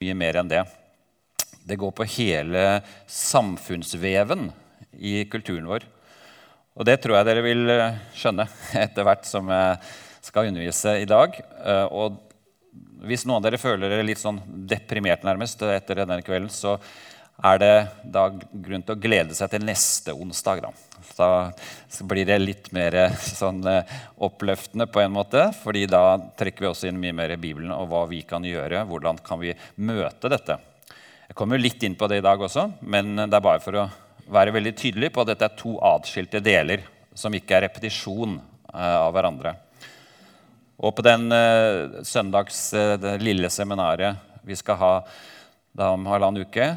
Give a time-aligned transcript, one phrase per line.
[0.00, 0.62] mye mer enn det.
[1.68, 2.60] Det går på hele
[3.04, 4.46] samfunnsveven
[4.96, 5.84] i kulturen vår.
[6.72, 8.46] Og det tror jeg dere vil eh, skjønne
[8.80, 9.74] etter hvert som jeg
[10.24, 11.36] skal undervise i dag.
[11.36, 12.16] Eh, og
[13.04, 14.40] hvis noen av dere føler dere litt sånn
[14.72, 16.78] deprimert nærmest etter denne kvelden, så
[17.40, 20.62] er det da grunn til å glede seg til neste onsdag.
[20.64, 20.72] Da,
[21.16, 21.28] da
[22.08, 23.62] blir det litt mer eh, sånn
[24.20, 25.46] oppløftende på en måte.
[25.62, 28.84] fordi da trekker vi også inn mye mer i Bibelen og hva vi kan gjøre.
[28.88, 30.58] Hvordan kan vi møte dette?
[31.30, 33.88] Jeg kommer litt inn på det i dag også, men det er bare for å
[34.30, 36.82] være veldig tydelig på at dette er to atskilte deler
[37.14, 39.56] som ikke er repetisjon eh, av hverandre.
[40.80, 41.28] Og på den
[42.08, 44.16] søndags det lille seminaret
[44.48, 44.92] vi skal ha
[45.76, 46.72] da om halvannen uke,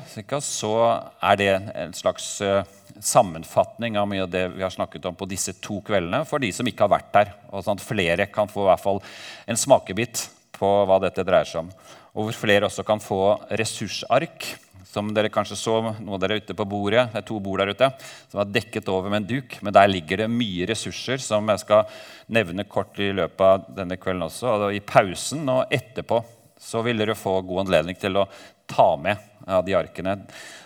[0.46, 0.74] så
[1.18, 2.62] er det en slags uh,
[3.00, 6.52] sammenfatning av mye av det vi har snakket om på disse to kveldene, for de
[6.54, 7.34] som ikke har vært der.
[7.50, 9.02] og sånn at Flere kan få i hvert fall
[9.50, 11.74] en smakebit på hva dette dreier seg om
[12.14, 13.24] og hvor flere også kan få
[13.58, 14.46] ressursark.
[14.94, 17.08] Som dere kanskje så noe dere ute på bordet.
[17.10, 17.88] Det er to bord der ute
[18.30, 19.56] som er dekket over med en duk.
[19.66, 21.88] Men der ligger det mye ressurser som jeg skal
[22.30, 24.52] nevne kort i løpet av denne kvelden også.
[24.54, 26.22] Og I pausen og etterpå
[26.64, 28.28] så vil dere få god anledning til å
[28.70, 30.16] ta med av de arkene.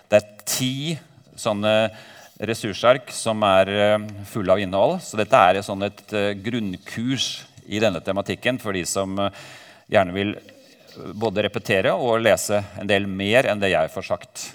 [0.07, 0.75] Det er ti
[1.37, 1.73] sånne
[2.47, 4.99] ressursark som er eh, fulle av innhold.
[5.03, 9.41] Så dette er et, sånn et eh, grunnkurs i denne tematikken for de som eh,
[9.91, 10.35] gjerne vil
[11.17, 14.45] både repetere og lese en del mer enn det jeg får sagt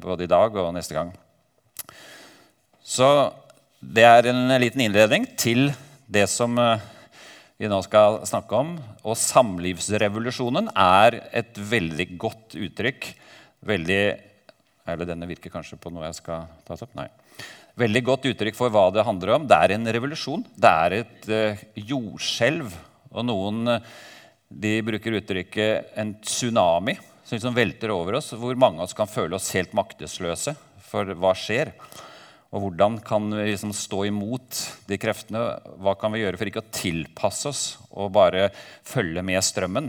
[0.00, 1.10] både i dag og neste gang.
[2.80, 3.08] Så
[3.76, 5.68] det er en liten innledning til
[6.08, 6.56] det som
[7.62, 8.74] vi nå skal snakke om.
[9.06, 13.10] Og samlivsrevolusjonen er et veldig godt uttrykk.
[13.62, 14.02] Veldig
[14.82, 16.94] Eller denne virker kanskje på noe jeg skal ta opp?
[16.98, 17.06] Nei.
[17.78, 19.46] Veldig godt uttrykk for hva det handler om.
[19.46, 20.42] Det er en revolusjon.
[20.58, 22.74] Det er et uh, jordskjelv.
[23.14, 23.78] Og noen
[24.52, 29.08] de bruker uttrykket 'en tsunami' som liksom velter over oss, hvor mange av oss kan
[29.08, 30.52] føle oss helt maktesløse.
[30.90, 31.70] For hva skjer?
[32.52, 34.58] Og hvordan kan vi liksom stå imot
[34.88, 35.40] de kreftene?
[35.80, 38.50] Hva kan vi gjøre for ikke å tilpasse oss og bare
[38.84, 39.88] følge med strømmen?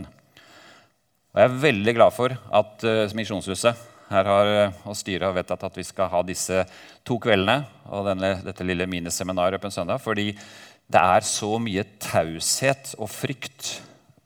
[1.34, 5.36] Og jeg er veldig glad for at uh, Misjonshuset her har, uh, og styret har
[5.36, 6.62] vedtatt at vi skal ha disse
[7.04, 10.00] to kveldene og denne, dette lille miniseminaret på en søndag.
[10.00, 13.74] Fordi det er så mye taushet og frykt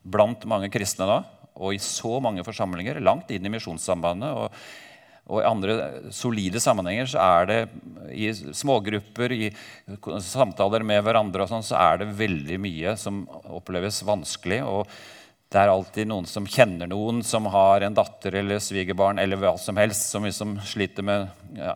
[0.06, 1.22] blant mange kristne da,
[1.59, 4.31] og i så mange forsamlinger, langt inn i Misjonssambandet.
[4.31, 4.87] Og,
[5.28, 5.77] og, i andre
[6.15, 7.59] solide sammenhenger så er det
[8.16, 9.50] i smågrupper, i
[10.25, 13.22] samtaler med hverandre, og sånn, så er det veldig mye som
[13.53, 14.62] oppleves vanskelig.
[14.65, 14.88] og
[15.49, 19.55] det er alltid noen som kjenner noen som har en datter eller svigerbarn eller hva
[19.56, 21.72] som helst, som liksom sliter med, ja,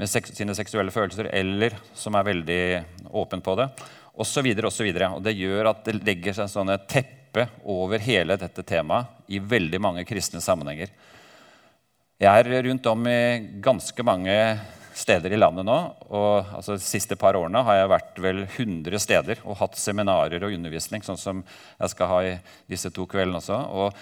[0.00, 2.62] med seks, sine seksuelle følelser, eller som er veldig
[3.20, 3.68] åpen på det,
[4.16, 4.48] osv.
[4.54, 4.70] Og,
[5.10, 9.82] og det gjør at det legger seg sånne teppe over hele dette temaet i veldig
[9.84, 10.88] mange kristne sammenhenger.
[12.20, 13.20] Jeg er rundt om i
[13.64, 14.34] ganske mange
[14.92, 15.76] steder i landet nå.
[16.12, 20.44] og altså, De siste par årene har jeg vært vel 100 steder og hatt seminarer
[20.44, 22.34] og undervisning, sånn som jeg skal ha i
[22.68, 23.56] disse to kveldene også.
[23.72, 23.96] og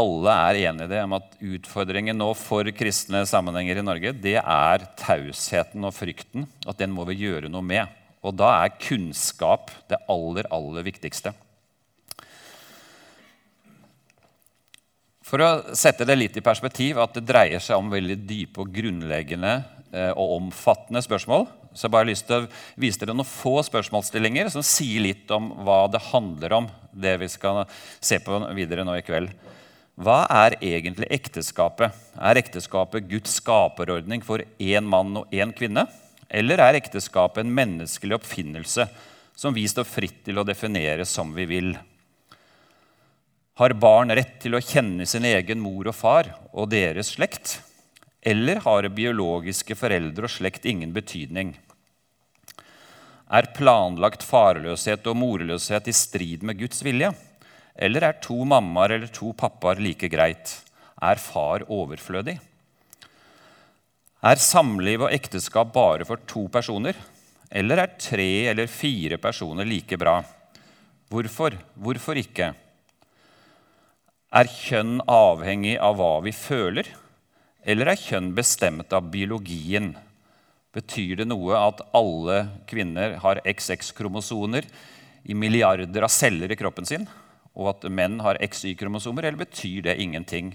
[0.00, 5.84] alle er enige om at utfordringen nå for kristne sammenhenger i Norge det er tausheten
[5.84, 6.46] og frykten.
[6.64, 7.84] At den må vi gjøre noe med.
[8.24, 11.34] Og da er kunnskap det aller, aller viktigste.
[15.32, 18.72] For å sette det litt i perspektiv, at det dreier seg om veldig dype og
[18.74, 19.52] grunnleggende
[19.88, 24.50] eh, og omfattende spørsmål, så jeg bare lyst til å vise dere noen få spørsmålsstillinger
[24.52, 27.62] som sier litt om hva det handler om, det vi skal
[27.96, 29.30] se på videre nå i kveld.
[29.96, 31.96] Hva er egentlig ekteskapet?
[32.20, 35.86] Er ekteskapet Guds skaperordning for én mann og én kvinne?
[36.28, 38.84] Eller er ekteskapet en menneskelig oppfinnelse
[39.32, 41.72] som vi står fritt til å definere som vi vil?
[43.62, 47.60] Har barn rett til å kjenne sin egen mor og far og deres slekt?
[48.18, 51.52] Eller har biologiske foreldre og slekt ingen betydning?
[53.30, 57.12] Er planlagt farløshet og morløshet i strid med Guds vilje?
[57.78, 60.56] Eller er to mammaer eller to pappaer like greit?
[60.98, 62.34] Er far overflødig?
[64.26, 66.98] Er samliv og ekteskap bare for to personer?
[67.46, 70.18] Eller er tre eller fire personer like bra?
[71.14, 71.54] Hvorfor?
[71.78, 72.50] Hvorfor ikke?
[74.32, 76.86] Er kjønn avhengig av hva vi føler,
[77.68, 79.90] eller er kjønn bestemt av biologien?
[80.72, 82.38] Betyr det noe at alle
[82.70, 84.64] kvinner har XX-kromosoner
[85.28, 87.04] i milliarder av celler i kroppen sin,
[87.52, 90.54] og at menn har XY-kromosomer, eller betyr det ingenting?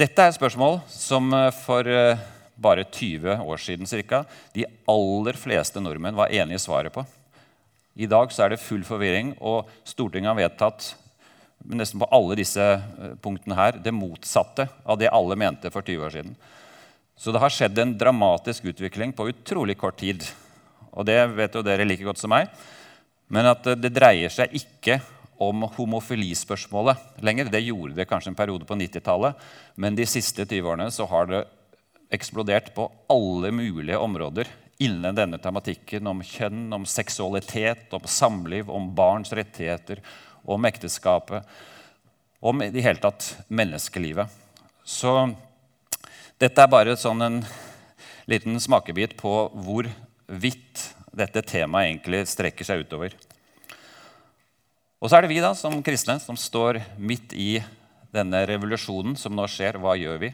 [0.00, 2.22] Dette er spørsmål som eh, for eh,
[2.56, 4.22] bare 20 år siden cirka,
[4.56, 7.04] de aller fleste nordmenn var enige i svaret på.
[8.00, 10.88] I dag er det full forvirring, og Stortinget har vedtatt
[11.64, 16.06] nesten på alle disse eh, punktene her det motsatte av det alle mente for 20
[16.06, 16.36] år siden.
[17.18, 20.22] Så det har skjedd en dramatisk utvikling på utrolig kort tid.
[20.94, 22.46] Og det vet jo dere like godt som meg.
[23.28, 25.00] Men at det dreier seg ikke
[25.38, 27.50] om homofilispørsmålet lenger.
[27.50, 29.38] Det gjorde det kanskje en periode på 90-tallet,
[29.78, 31.44] men de siste 20 årene så har det
[32.14, 34.48] eksplodert på alle mulige områder
[34.82, 40.02] innen denne tematikken om kjønn, om seksualitet, om samliv, om barns rettigheter,
[40.48, 41.46] om ekteskapet,
[42.40, 44.30] om i det hele tatt menneskelivet.
[44.84, 45.12] Så
[46.40, 47.40] dette er bare sånn en
[48.30, 49.32] liten smakebit på
[49.64, 49.88] hvor
[50.28, 50.84] vidt
[51.18, 53.16] dette temaet egentlig strekker seg utover.
[54.98, 57.58] Og så er det vi da, som kristne som står midt i
[58.14, 59.78] denne revolusjonen som nå skjer.
[59.78, 60.30] Hva gjør vi?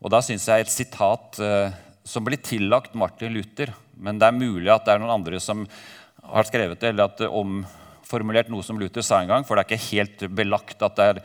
[0.00, 1.72] Og da syns jeg et sitat eh,
[2.06, 5.66] som blir tillagt Martin Luther, men det er mulig at det er noen andre som
[6.30, 7.28] har skrevet det, eller at det
[8.10, 11.06] omformulert noe som Luther sa en gang, for det er ikke helt belagt at det
[11.12, 11.20] er,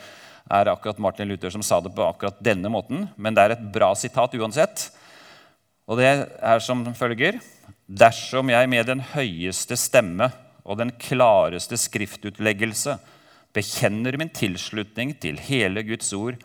[0.54, 3.66] er akkurat Martin Luther som sa det på akkurat denne måten, men det er et
[3.74, 4.92] bra sitat uansett.
[5.90, 7.40] Og det er som følger.:
[7.86, 10.32] Dersom jeg med den høyeste stemme
[10.66, 12.98] og den klareste skriftutleggelse
[13.54, 16.38] bekjenner min tilslutning til hele Guds ord,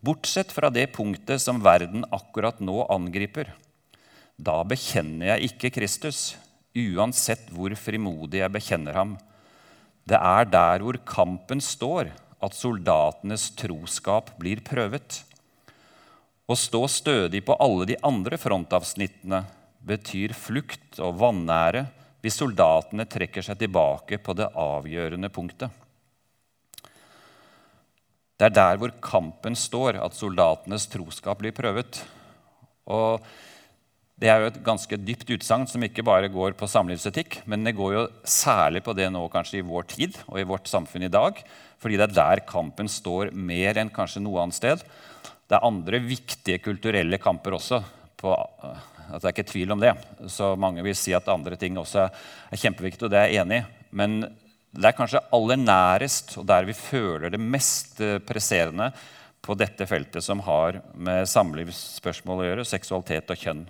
[0.00, 3.52] bortsett fra det punktet som verden akkurat nå angriper.
[4.36, 6.36] Da bekjenner jeg ikke Kristus,
[6.76, 9.16] uansett hvor frimodig jeg bekjenner ham.
[10.06, 12.12] Det er der hvor kampen står,
[12.42, 15.22] at soldatenes troskap blir prøvet.
[16.46, 19.42] Å stå stødig på alle de andre frontavsnittene
[19.86, 21.86] betyr flukt og vanære
[22.22, 25.74] hvis soldatene trekker seg tilbake på det avgjørende punktet.
[28.36, 32.02] Det er der hvor kampen står, at soldatenes troskap blir prøvet.
[32.86, 33.24] Og
[34.16, 37.74] Det er jo et ganske dypt utsagn som ikke bare går på samlivsetikk, men det
[37.76, 41.12] går jo særlig på det nå kanskje i vår tid og i vårt samfunn i
[41.12, 41.42] dag.
[41.82, 44.86] Fordi det er der kampen står mer enn kanskje noe annet sted.
[45.44, 47.82] Det er andre viktige kulturelle kamper også.
[48.16, 49.92] På, at det er ikke tvil om det.
[50.32, 53.60] Så mange vil si at andre ting også er kjempeviktig, og det er jeg enig
[53.60, 53.70] i.
[54.00, 58.94] Men det er kanskje aller nærest, og der vi føler det mest eh, presserende
[59.44, 63.68] på dette feltet som har med samlivsspørsmål å gjøre, seksualitet og kjønn.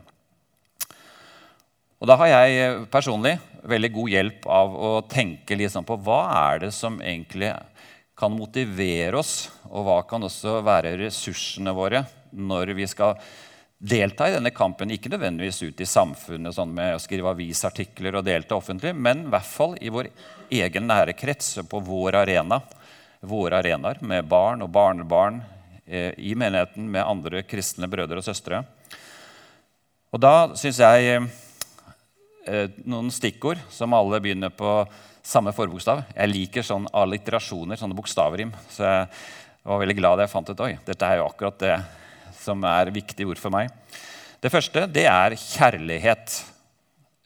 [1.96, 6.20] Og Da har jeg eh, personlig veldig god hjelp av å tenke liksom på hva
[6.52, 7.54] er det som egentlig
[8.16, 12.04] kan motivere oss, og hva kan også være ressursene våre
[12.36, 13.16] når vi skal
[13.76, 14.92] delta i denne kampen.
[14.92, 19.32] Ikke nødvendigvis ut i samfunnet sånn med å skrive avisartikler og delta offentlig, men i
[19.32, 20.10] hvert fall i vår
[20.52, 22.60] egen nære krets, på vår arena.
[23.26, 25.40] Våre arenaer med barn og barnebarn
[25.88, 28.62] eh, i menigheten med andre kristne brødre og søstre.
[30.12, 31.28] Og da syns jeg eh,
[32.86, 34.70] noen stikkord som alle begynner på
[35.26, 36.04] samme forbokstav.
[36.14, 38.52] Jeg liker sånn alliterasjoner, sånne bokstavrim.
[38.70, 39.08] Så jeg
[39.66, 41.78] var veldig glad da jeg fant ut oi, dette er jo akkurat det
[42.38, 43.72] som er viktige ord for meg.
[44.42, 46.36] Det første det er kjærlighet.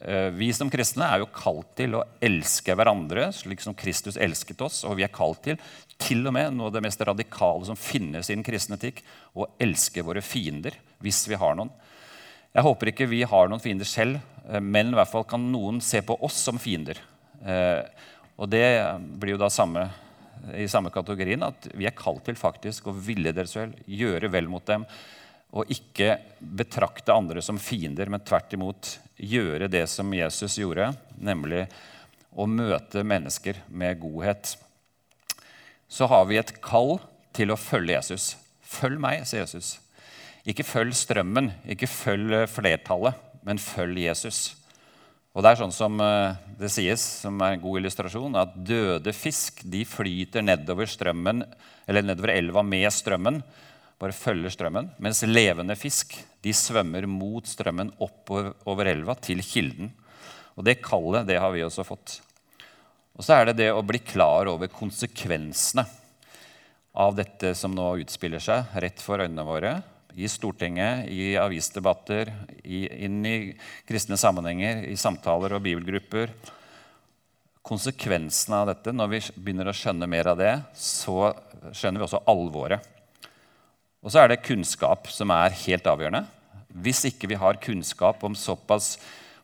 [0.01, 4.63] Eh, vi som kristne er jo kalt til å elske hverandre slik som Kristus elsket
[4.65, 4.81] oss.
[4.89, 5.61] Og vi er kalt til
[6.01, 9.03] til og med noe av det mest radikale som finnes i den kristne etikk,
[9.37, 10.73] å elske våre fiender
[11.05, 11.69] hvis vi har noen.
[12.51, 15.81] Jeg håper ikke vi har noen fiender selv, eh, men i hvert fall kan noen
[15.83, 16.99] se på oss som fiender.
[17.45, 17.83] Eh,
[18.41, 18.65] og det
[19.21, 19.85] blir jo da samme
[20.57, 24.49] i samme kategorien at vi er kalt til faktisk å ville deres vel, gjøre vel
[24.49, 24.85] mot dem,
[25.51, 31.65] og ikke betrakte andre som fiender, men tvert imot gjøre det som Jesus gjorde, nemlig
[32.31, 34.55] å møte mennesker med godhet.
[35.91, 36.97] Så har vi et kall
[37.35, 38.31] til å følge Jesus.
[38.63, 39.75] Følg meg, sier Jesus.
[40.47, 44.51] Ikke følg strømmen, ikke følg flertallet, men følg Jesus.
[45.31, 49.13] Og det er sånn som eh, det sies, som er en god illustrasjon, at døde
[49.15, 51.45] fisk de flyter nedover strømmen,
[51.87, 53.39] eller nedover elva med strømmen,
[54.01, 59.93] bare følger strømmen, mens levende fisk de svømmer mot strømmen oppover elva til kilden.
[60.57, 62.17] Og Det kallet det har vi også fått.
[63.15, 65.85] Og så er det det å bli klar over konsekvensene
[66.91, 69.75] av dette som nå utspiller seg rett for øynene våre
[70.15, 72.31] i Stortinget, i avisdebatter,
[72.63, 73.35] i, inn i
[73.87, 76.33] kristne sammenhenger, i samtaler og bibelgrupper.
[77.65, 81.31] Konsekvensene av dette, når vi begynner å skjønne mer av det, så
[81.71, 82.87] skjønner vi også alvoret.
[84.01, 86.25] Og så er det kunnskap som er helt avgjørende.
[86.81, 88.95] Hvis ikke vi har kunnskap om såpass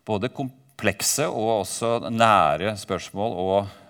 [0.08, 3.87] både komplekse og også nære spørsmål og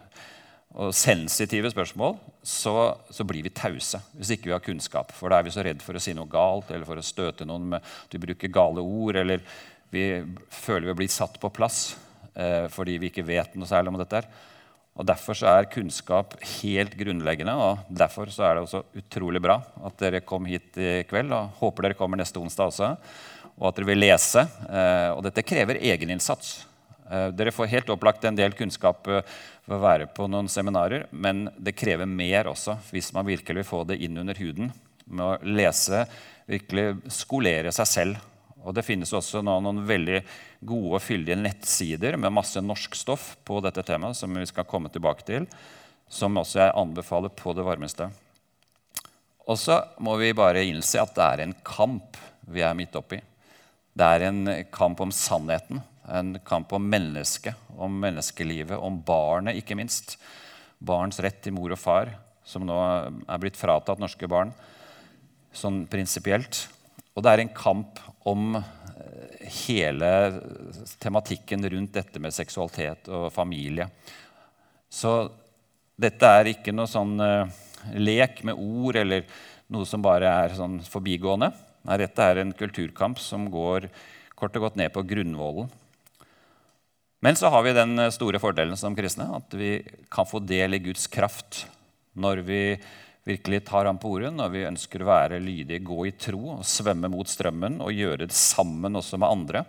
[0.77, 2.74] og sensitive spørsmål, så,
[3.10, 5.13] så, blir vi tause hvis ikke vi har kunnskap.
[5.15, 7.48] For da er vi så redd for å si noe galt eller for å støte
[7.50, 9.17] noen med at vi bruker gale ord.
[9.17, 9.41] Eller
[9.93, 10.05] vi
[10.53, 11.96] føler vi blir satt på plass
[12.36, 14.22] eh, fordi vi ikke vet noe særlig om dette.
[14.98, 19.60] Og Derfor så er kunnskap helt grunnleggende, og derfor så er det også utrolig bra
[19.86, 21.34] at dere kom hit i kveld.
[21.34, 22.93] og Håper dere kommer neste onsdag også,
[23.57, 24.46] og at dere vil lese.
[24.69, 26.66] Eh, og dette krever egeninnsats.
[27.11, 31.47] Eh, dere får helt opplagt en del kunnskap ved å være på noen seminarer, men
[31.57, 34.73] det krever mer også hvis man virkelig vil få det inn under huden
[35.07, 36.03] med å lese,
[36.47, 38.25] virkelig skolere seg selv.
[38.67, 40.21] Og Det finnes også nå noen veldig
[40.67, 44.91] gode og fyldige nettsider med masse norsk stoff på dette temaet, som vi skal komme
[44.91, 45.47] tilbake til,
[46.09, 48.09] som også jeg anbefaler på det varmeste.
[49.47, 52.19] Og så må vi bare innse at det er en kamp
[52.51, 53.21] vi er midt oppi.
[53.97, 59.77] Det er en kamp om sannheten, en kamp om mennesket, om menneskelivet, om barnet, ikke
[59.77, 60.15] minst.
[60.79, 62.13] Barns rett til mor og far,
[62.47, 64.53] som nå er blitt fratatt norske barn,
[65.55, 66.67] sånn prinsipielt.
[67.17, 67.99] Og det er en kamp
[68.29, 68.59] om
[69.47, 70.11] hele
[70.99, 73.87] tematikken rundt dette med seksualitet og familie.
[74.89, 75.29] Så
[75.97, 77.49] dette er ikke noe sånn uh,
[77.97, 79.25] lek med ord eller
[79.73, 81.51] noe som bare er sånn forbigående.
[81.87, 83.89] Nei, dette er en kulturkamp som går
[84.37, 85.71] kort og godt ned på grunnvollen.
[87.19, 89.79] Men så har vi den store fordelen som kristne at vi
[90.13, 91.65] kan få del i Guds kraft
[92.17, 92.62] når vi
[93.27, 96.67] virkelig tar ham på ordet når vi ønsker å være lydige, gå i tro og
[96.67, 99.65] svømme mot strømmen og gjøre det sammen også med andre.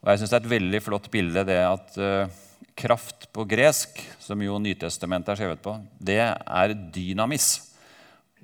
[0.00, 2.30] Og jeg synes Det er et veldig flott bilde det at uh,
[2.76, 7.48] kraft på gresk, som jo Nytestamentet er skrevet på, det er dynamis.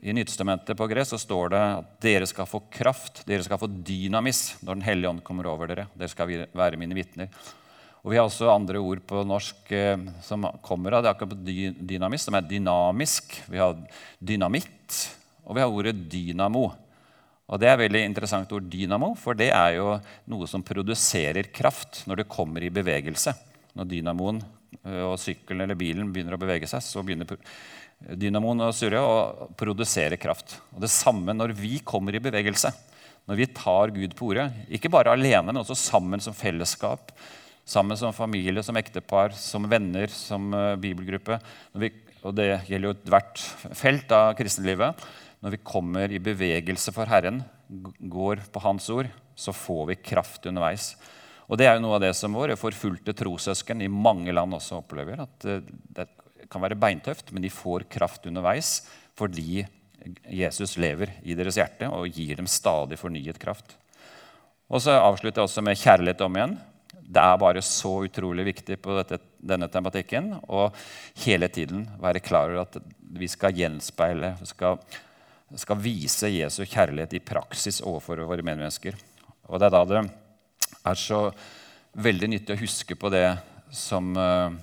[0.03, 3.71] I Nytestamentet på gresk så står det at dere skal få kraft, dere skal få
[3.71, 5.87] dynamis når Den hellige ånd kommer over dere.
[5.95, 7.31] Dere skal være mine vitner.
[8.03, 11.75] Og Vi har også andre ord på norsk eh, som kommer av det akkurat på
[11.87, 13.37] dynamis, som er dynamisk.
[13.47, 13.77] Vi har
[14.19, 14.97] dynamitt,
[15.47, 16.65] og vi har ordet dynamo.
[17.47, 19.93] Og Det er et veldig interessant ord, dynamo, for det er jo
[20.33, 23.37] noe som produserer kraft når det kommer i bevegelse.
[23.79, 24.41] Når dynamoen
[24.83, 27.39] eh, og sykkelen eller bilen begynner å bevege seg, så begynner
[28.19, 30.57] dynamoen å surre og produsere kraft.
[30.75, 32.73] Og Det samme når vi kommer i bevegelse.
[33.31, 37.15] Når vi tar Gud på ordet, ikke bare alene, men også sammen som fellesskap
[37.65, 41.39] sammen som familie, som ektepar, som venner, som uh, bibelgruppe.
[41.79, 41.91] Vi,
[42.23, 43.43] og det gjelder jo ethvert
[43.79, 45.03] felt av kristenlivet.
[45.43, 47.43] Når vi kommer i bevegelse for Herren,
[47.99, 50.93] går på Hans ord, så får vi kraft underveis.
[51.49, 54.81] Og Det er jo noe av det som våre forfulgte trossøsken i mange land også
[54.81, 55.25] opplever.
[55.25, 55.63] At uh,
[55.97, 56.09] det
[56.53, 58.81] kan være beintøft, men de får kraft underveis
[59.13, 59.63] fordi
[60.33, 63.77] Jesus lever i deres hjerte og gir dem stadig fornyet kraft.
[64.73, 66.55] Og så avslutter jeg også med kjærlighet om igjen
[67.13, 70.69] det er bare så utrolig viktig på dette, denne tematikken å
[71.25, 72.79] hele tiden være klar over at
[73.13, 74.79] vi skal gjenspeile, skal,
[75.61, 78.97] skal vise Jesu kjærlighet i praksis overfor våre medmennesker.
[79.51, 80.05] Og Det er da det
[80.89, 81.27] er så
[81.93, 83.27] veldig nyttig å huske på det
[83.73, 84.55] som eh,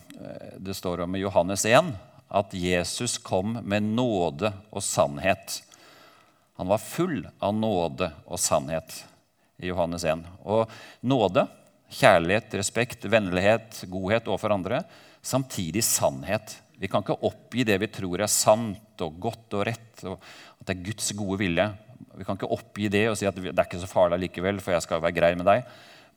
[0.58, 1.94] det står om i Johannes 1,
[2.30, 5.62] at Jesus kom med nåde og sannhet.
[6.58, 9.04] Han var full av nåde og sannhet
[9.62, 10.26] i Johannes 1.
[10.50, 10.70] Og
[11.02, 11.46] nåde
[11.90, 14.84] Kjærlighet, respekt, vennlighet, godhet overfor andre.
[15.26, 16.60] Samtidig sannhet.
[16.80, 20.20] Vi kan ikke oppgi det vi tror er sant og godt og rett, og
[20.60, 21.66] at det er Guds gode vilje.
[22.16, 24.76] Vi kan ikke oppgi det og si at det er ikke så farlig likevel, for
[24.76, 25.66] jeg skal være grei med deg.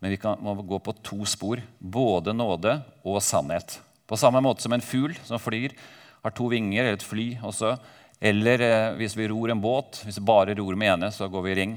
[0.02, 1.62] Men vi kan, må gå på to spor.
[1.79, 2.76] Både nåde
[3.07, 3.79] og sannhet.
[4.07, 5.75] På samme måte som en fugl som flyr,
[6.23, 7.76] har to vinger, eller et fly også.
[8.23, 11.47] Eller eh, hvis vi ror en båt, hvis vi bare ror med ene, så går
[11.47, 11.73] vi i ring.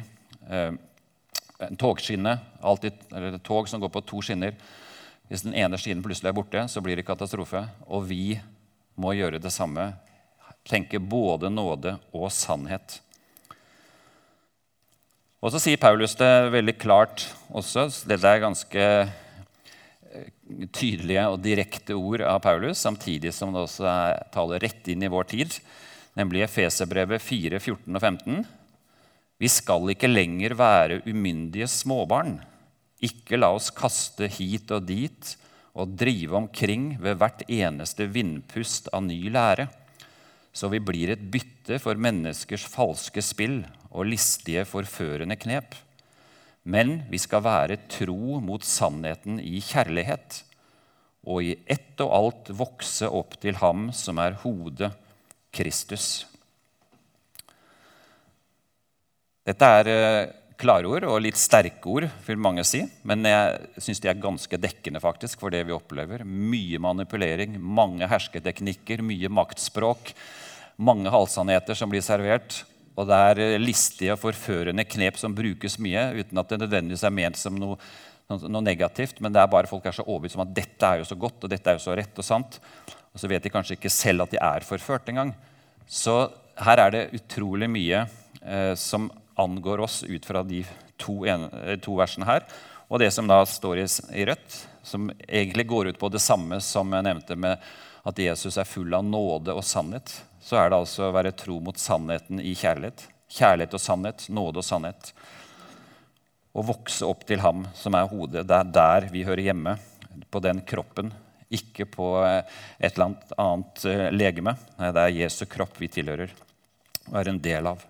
[0.46, 0.76] Eh,
[1.64, 4.56] en togskinne, alltid, eller et tog som går på to skinner.
[5.30, 7.64] Hvis den ene skinnen plutselig er borte, så blir det katastrofe.
[7.88, 8.36] Og vi
[9.00, 9.94] må gjøre det samme.
[10.68, 13.00] Tenke både nåde og sannhet.
[15.46, 17.88] Og så sier Paulus det veldig klart også.
[18.10, 20.30] Dette er ganske eh,
[20.74, 25.12] tydelige og direkte ord av Paulus, samtidig som det også er, taler rett inn i
[25.12, 25.60] vår tid,
[26.18, 28.42] nemlig Efeserbrevet 4, 14 og 15.
[29.46, 32.40] Vi skal ikke lenger være umyndige småbarn.
[33.06, 35.36] Ikke la oss kaste hit og dit
[35.78, 39.68] og drive omkring ved hvert eneste vindpust av ny lære,
[40.50, 43.60] så vi blir et bytte for menneskers falske spill
[43.92, 45.78] og listige, forførende knep.
[46.66, 50.42] Men vi skal være tro mot sannheten i kjærlighet,
[51.22, 54.96] og i ett og alt vokse opp til Ham som er hodet,
[55.54, 56.24] Kristus.
[59.46, 62.82] Dette er eh, klare ord og litt sterke ord, vil mange si.
[63.06, 66.24] Men jeg syns de er ganske dekkende faktisk for det vi opplever.
[66.26, 70.16] Mye manipulering, mange hersketeknikker, mye maktspråk.
[70.82, 72.64] Mange halvsannheter som blir servert.
[72.96, 77.06] Og det er eh, listige og forførende knep som brukes mye, uten at det nødvendigvis
[77.06, 77.78] er ment som noe
[78.26, 81.06] noe negativt, men det er bare folk er så overbevist om at dette er jo
[81.06, 82.58] så godt og dette er jo så rett og sant.
[83.14, 85.36] Og så vet de kanskje ikke selv at de er forført engang.
[85.86, 86.16] Så
[86.58, 88.02] her er det utrolig mye
[88.42, 90.64] eh, som angår oss ut fra de
[90.98, 92.46] to, en, eh, to, versene her.
[92.88, 96.60] Og det som da står i, i rødt, som egentlig går ut på det samme
[96.62, 97.62] som jeg nevnte med
[98.06, 100.14] at Jesus er full av nåde og sannhet.
[100.42, 103.08] Så er det altså å være tro mot sannheten i kjærlighet.
[103.34, 105.10] Kjærlighet og sannhet, nåde og sannhet.
[106.54, 108.46] Å vokse opp til ham som er hodet.
[108.48, 109.76] Det er der vi hører hjemme.
[110.32, 111.10] På den kroppen
[111.56, 112.44] ikke på eh,
[112.80, 114.56] et eller annet eh, legeme.
[114.80, 116.32] Nei, det er Jesu kropp vi tilhører
[117.06, 117.84] og er en del av.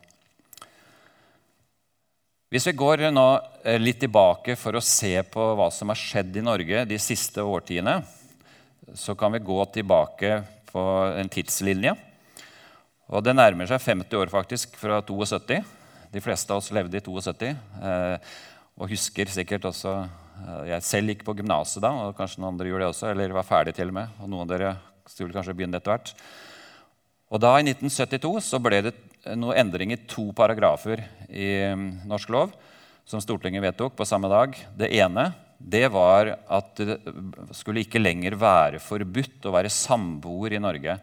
[2.55, 3.25] Hvis vi går nå
[3.67, 7.43] eh, litt tilbake for å se på hva som har skjedd i Norge de siste
[7.43, 7.97] årtiene,
[8.95, 10.37] så kan vi gå tilbake
[10.71, 10.83] på
[11.19, 11.91] en tidslinje.
[13.11, 15.59] Og Det nærmer seg 50 år faktisk fra 72.
[16.15, 17.51] De fleste av oss levde i 72
[18.75, 19.97] og husker sikkert også
[20.43, 23.35] Eh, jeg selv gikk på gymnaset da, og kanskje noen andre gjorde det også, eller
[23.37, 24.19] var ferdig til og med.
[24.19, 24.73] og noen av dere
[25.07, 26.13] skulle kanskje begynne etter hvert.
[27.35, 28.93] Og da, I 1972 så ble det
[29.35, 32.53] noen endring i to paragrafer i mm, norsk lov
[33.03, 34.55] som Stortinget vedtok på samme dag.
[34.71, 36.95] Det ene det var at det
[37.55, 40.95] skulle ikke lenger være forbudt å være samboer i Norge.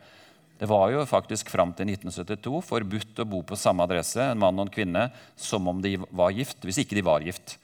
[0.57, 4.57] Det var jo faktisk fram til 1972 forbudt å bo på samme adresse en mann
[4.57, 7.59] og en kvinne, som om de var gift, hvis ikke de var gift.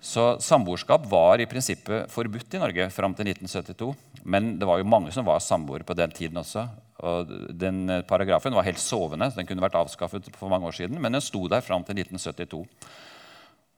[0.00, 3.90] Så samboerskap var i prinsippet forbudt i Norge fram til 1972.
[4.22, 6.68] Men det var jo mange som var samboere på den tiden også.
[7.00, 9.30] Og den paragrafen var helt sovende.
[9.30, 11.96] så Den kunne vært avskaffet for mange år siden, men den sto der fram til
[11.96, 12.64] 1972.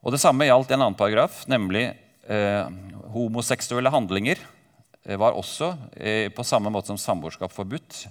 [0.03, 1.93] Og Det samme gjaldt en annen paragraf, nemlig
[2.27, 2.67] eh,
[3.13, 4.37] homoseksuelle handlinger.
[5.19, 8.05] var også eh, på samme måte som samboerskap forbudt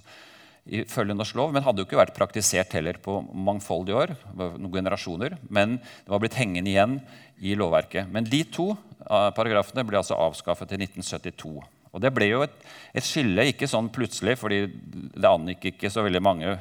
[0.67, 4.15] ifølge norsk lov, men hadde jo ikke vært praktisert heller på mangfoldige år.
[4.37, 7.01] noen generasjoner, Men det var blitt hengende igjen
[7.41, 8.09] i lovverket.
[8.11, 8.71] Men de to
[9.11, 11.63] uh, paragrafene ble altså avskaffet i 1972.
[11.93, 12.55] Og Det ble jo et,
[12.95, 16.55] et, skille, ikke sånn plutselig, fordi det angikk ikke så veldig mange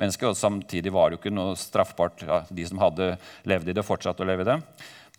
[0.00, 0.32] mennesker.
[0.32, 3.14] Og samtidig var det jo ikke noe straffbart ja, de som hadde
[3.48, 4.58] levd i det, fortsatt å leve i det.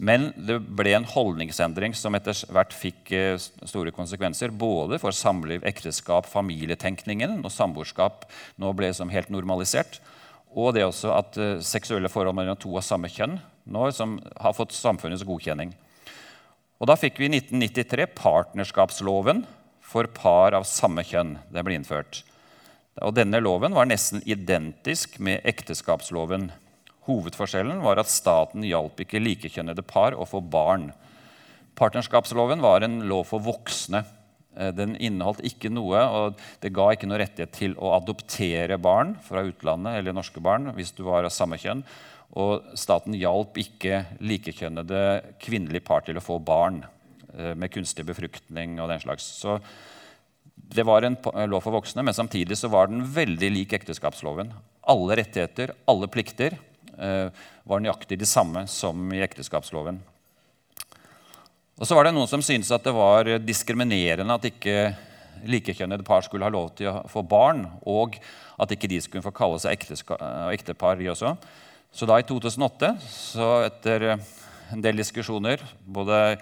[0.01, 4.49] Men det ble en holdningsendring som etter hvert fikk eh, store konsekvenser.
[4.49, 8.25] Både for samliv, ekteskap, familietenkningen, og samboerskap
[8.61, 10.01] nå ble som helt normalisert.
[10.53, 13.39] Og det også at uh, seksuelle forhold mellom to av samme kjønn
[13.73, 15.71] nå som har fått samfunnets godkjenning.
[16.83, 19.45] Og Da fikk vi i 1993 partnerskapsloven
[19.87, 21.37] for par av samme kjønn.
[21.47, 22.25] Det ble innført.
[22.99, 26.49] Og Denne loven var nesten identisk med ekteskapsloven.
[27.07, 30.89] Hovedforskjellen var at staten hjalp ikke likekjønnede par å få barn.
[31.79, 34.03] Partnerskapsloven var en lov for voksne.
[34.59, 39.15] Eh, den inneholdt ikke noe, og det ga ikke noe rettighet til å adoptere barn
[39.23, 41.87] fra utlandet eller norske barn hvis du var av samme kjønn.
[42.33, 45.01] Og staten hjalp ikke likekjønnede
[45.41, 46.81] kvinnelige par til å få barn
[47.35, 49.27] eh, med kunstig befruktning og den slags.
[49.37, 49.59] Så
[50.73, 51.17] det var en
[51.49, 54.49] lov for voksne, men samtidig så var den veldig lik ekteskapsloven.
[54.89, 56.57] Alle rettigheter, alle plikter,
[56.97, 57.29] eh,
[57.63, 60.01] var nøyaktig de samme som i ekteskapsloven.
[61.77, 64.93] Og så var det noen som syntes at det var diskriminerende at ikke
[65.49, 68.17] likekjønnede par skulle ha lov til å få barn, og
[68.61, 69.75] at ikke de skulle få kalle seg
[70.53, 71.33] ektepar, de også.
[71.93, 74.15] Så da i 2008, så etter
[74.73, 76.39] en del diskusjoner både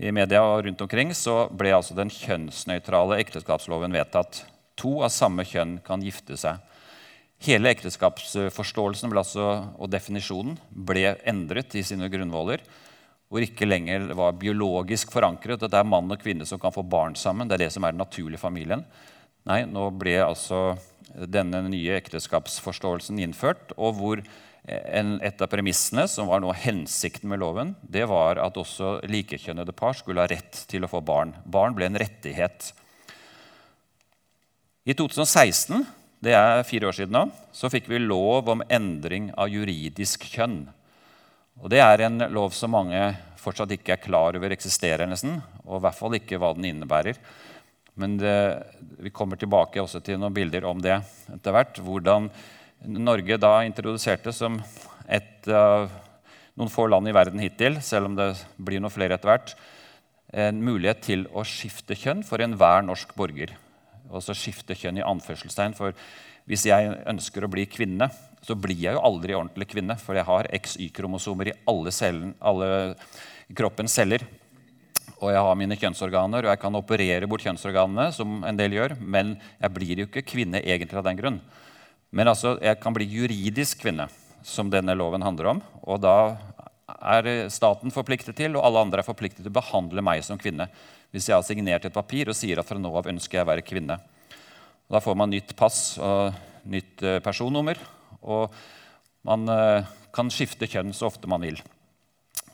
[0.00, 4.40] i media og rundt omkring, så ble altså den kjønnsnøytrale ekteskapsloven vedtatt.
[4.80, 6.64] To av samme kjønn kan gifte seg.
[7.44, 12.64] Hele ekteskapsforståelsen altså, og definisjonen ble endret i sine grunnvoller.
[13.28, 16.84] Hvor ikke lenger var biologisk forankret at det er mann og kvinne som kan få
[16.86, 17.48] barn sammen.
[17.48, 18.86] Det er det som er den naturlige familien.
[19.44, 20.78] Nei, nå ble altså
[21.12, 24.24] denne nye ekteskapsforståelsen innført, og hvor
[24.66, 29.74] en, et av premissene, som var noe hensikten med loven, det var at også likekjønnede
[29.76, 31.36] par skulle ha rett til å få barn.
[31.44, 32.72] Barn ble en rettighet.
[34.86, 35.84] I 2016,
[36.22, 37.24] det er fire år siden nå,
[37.54, 40.64] så fikk vi lov om endring av juridisk kjønn.
[41.62, 43.00] Og Det er en lov som mange
[43.40, 47.18] fortsatt ikke er klar over eksisterer, nesten, og i hvert fall ikke hva den innebærer.
[47.96, 48.36] Men det,
[49.00, 50.98] vi kommer tilbake også til noen bilder om det
[51.32, 51.78] etter hvert.
[51.80, 52.28] hvordan
[52.86, 54.60] Norge da introduserte som
[55.10, 55.90] et av
[56.56, 59.54] noen få land i verden hittil, selv om det blir noen flere etter hvert,
[60.36, 63.52] en mulighet til å skifte kjønn for enhver norsk borger.
[64.10, 65.74] Også skifte kjønn i anførselstegn.
[65.76, 65.94] For
[66.46, 68.08] hvis jeg ønsker å bli kvinne,
[68.46, 69.96] så blir jeg jo aldri ordentlig kvinne.
[69.98, 72.68] For jeg har XY-kromosomer i alle, cellen, alle
[73.56, 74.24] kroppens celler.
[75.16, 78.98] Og jeg har mine kjønnsorganer, og jeg kan operere bort kjønnsorganene, som en del gjør,
[79.00, 81.40] men jeg blir jo ikke kvinne egentlig av den grunn.
[82.14, 84.08] Men altså, jeg kan bli juridisk kvinne,
[84.46, 85.62] som denne loven handler om.
[85.86, 86.36] Og da
[86.86, 90.68] er staten forpliktet til, og alle andre er forpliktet til å behandle meg som kvinne.
[91.10, 93.50] Hvis jeg har signert et papir og sier at fra nå av ønsker jeg å
[93.50, 93.98] være kvinne.
[94.86, 96.34] Da får man nytt pass og
[96.70, 97.78] nytt eh, personnummer.
[98.22, 98.52] Og
[99.26, 101.58] man eh, kan skifte kjønn så ofte man vil.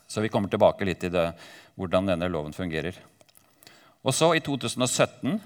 [0.08, 1.16] Så vi kommer tilbake litt til
[1.80, 2.96] hvordan denne loven fungerer.
[4.02, 5.38] Og så, i 2017,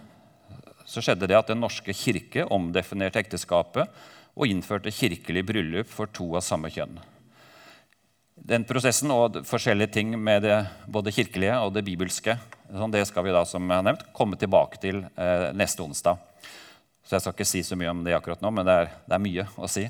[0.96, 3.92] så skjedde det at Den norske kirke omdefinerte ekteskapet
[4.36, 6.96] og innførte kirkelig bryllup for to av samme kjønn.
[8.36, 10.58] Den prosessen og forskjellige ting med det
[10.92, 12.36] både kirkelige og det bibelske
[12.68, 16.20] sånn, det skal vi da, som jeg har nevnt, komme tilbake til eh, neste onsdag.
[17.06, 19.16] Så Jeg skal ikke si så mye om det akkurat nå, men det er, det
[19.16, 19.86] er mye å si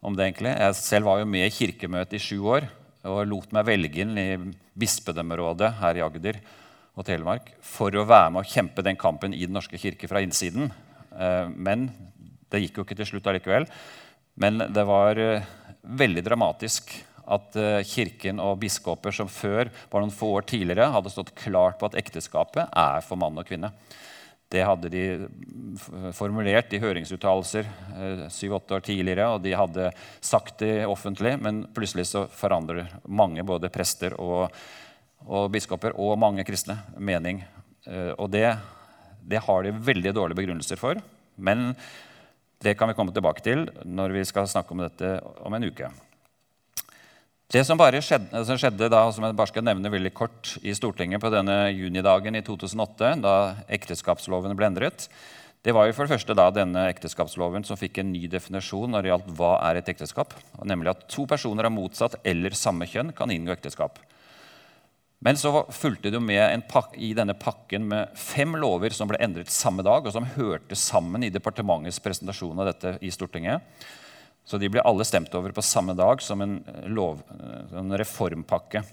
[0.00, 0.26] om det.
[0.26, 0.54] egentlig.
[0.54, 2.68] Jeg selv var jo med i Kirkemøtet i sju år
[3.08, 4.28] og lot meg velge inn i
[4.78, 6.40] bispedømmerådet her i Agder
[6.98, 10.22] og Telemark for å være med og kjempe den kampen i Den norske kirke fra
[10.24, 10.72] innsiden.
[11.14, 11.88] Eh, men
[12.50, 13.68] det gikk jo ikke til slutt allikevel.
[14.38, 15.46] Men det var eh,
[15.82, 16.90] veldig dramatisk
[17.28, 21.78] at eh, kirken og biskoper som før, bare noen få år tidligere, hadde stått klart
[21.78, 23.72] på at ekteskapet er for mann og kvinne.
[24.48, 25.02] Det hadde de
[26.16, 27.66] formulert i høringsuttalelser
[28.32, 29.90] syv-åtte år tidligere, og de hadde
[30.24, 34.48] sagt det offentlig, men plutselig så forandrer mange, både prester og
[35.26, 37.42] og biskoper og mange kristne mening.
[37.86, 38.50] Eh, og det,
[39.24, 41.00] det har de veldig dårlige begrunnelser for.
[41.36, 41.72] Men
[42.62, 45.90] det kan vi komme tilbake til når vi skal snakke om dette om en uke.
[47.48, 50.74] Det som bare skjedde, som skjedde da, som jeg bare skal nevne veldig kort i
[50.76, 53.36] Stortinget på denne junidagen i 2008, da
[53.72, 55.06] ekteskapsloven ble endret,
[55.64, 59.02] det var jo for det første da denne ekteskapsloven som fikk en ny definisjon når
[59.02, 60.36] det gjaldt hva er et ekteskap.
[60.60, 63.96] Nemlig at to personer av motsatt eller samme kjønn kan inngå ekteskap.
[65.18, 66.62] Men så fulgte det med
[66.94, 71.26] i denne pakken med fem lover som ble endret samme dag, og som hørte sammen
[71.26, 73.64] i departementets presentasjon av dette i Stortinget.
[74.46, 77.18] Så de ble alle stemt over på samme dag som en, lov,
[77.74, 78.84] en reformpakke.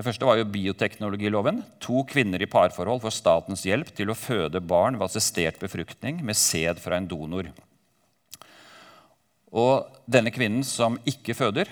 [0.00, 1.58] Det første var jo bioteknologiloven.
[1.84, 6.38] To kvinner i parforhold får statens hjelp til å føde barn ved assistert befruktning med
[6.38, 7.50] sæd fra en donor.
[9.50, 11.68] Og denne kvinnen som ikke føder,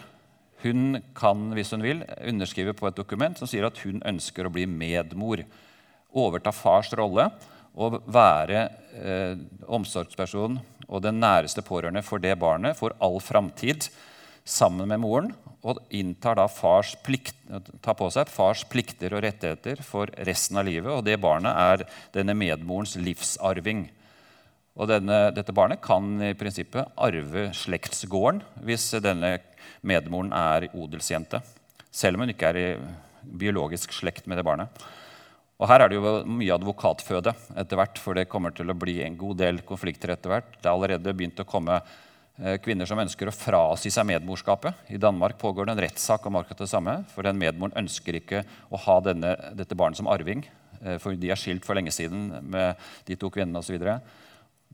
[0.64, 4.52] hun kan hvis hun vil, underskrive på et dokument som sier at hun ønsker å
[4.52, 5.44] bli medmor.
[6.18, 7.28] Overta fars rolle
[7.78, 8.64] og være
[8.98, 9.38] eh,
[9.70, 13.90] omsorgsperson og den næreste pårørende for det barnet for all framtid
[14.48, 15.30] sammen med moren.
[15.66, 17.36] Og inntar da fars plikt,
[17.82, 20.90] tar på seg fars plikter og rettigheter for resten av livet.
[20.94, 23.88] Og det barnet er denne medmorens livsarving.
[24.78, 29.34] Og denne, dette barnet kan i prinsippet arve slektsgården hvis denne
[29.86, 31.40] medmoren er odelsjente.
[31.90, 32.68] Selv om hun ikke er i
[33.38, 34.82] biologisk slekt med det barnet.
[35.58, 39.00] Og Her er det jo mye advokatføde etter hvert, for det kommer til å bli
[39.02, 40.52] en god del konflikter etter hvert.
[40.54, 44.86] Det er allerede begynt å komme eh, kvinner som ønsker å frasi seg medmorskapet.
[44.94, 46.94] I Danmark pågår det en rettssak om akkurat det samme.
[47.10, 50.46] For den medmoren ønsker ikke å ha denne, dette barnet som arving.
[50.78, 52.78] Eh, for de er skilt for lenge siden med
[53.10, 53.82] de to kvinnene osv.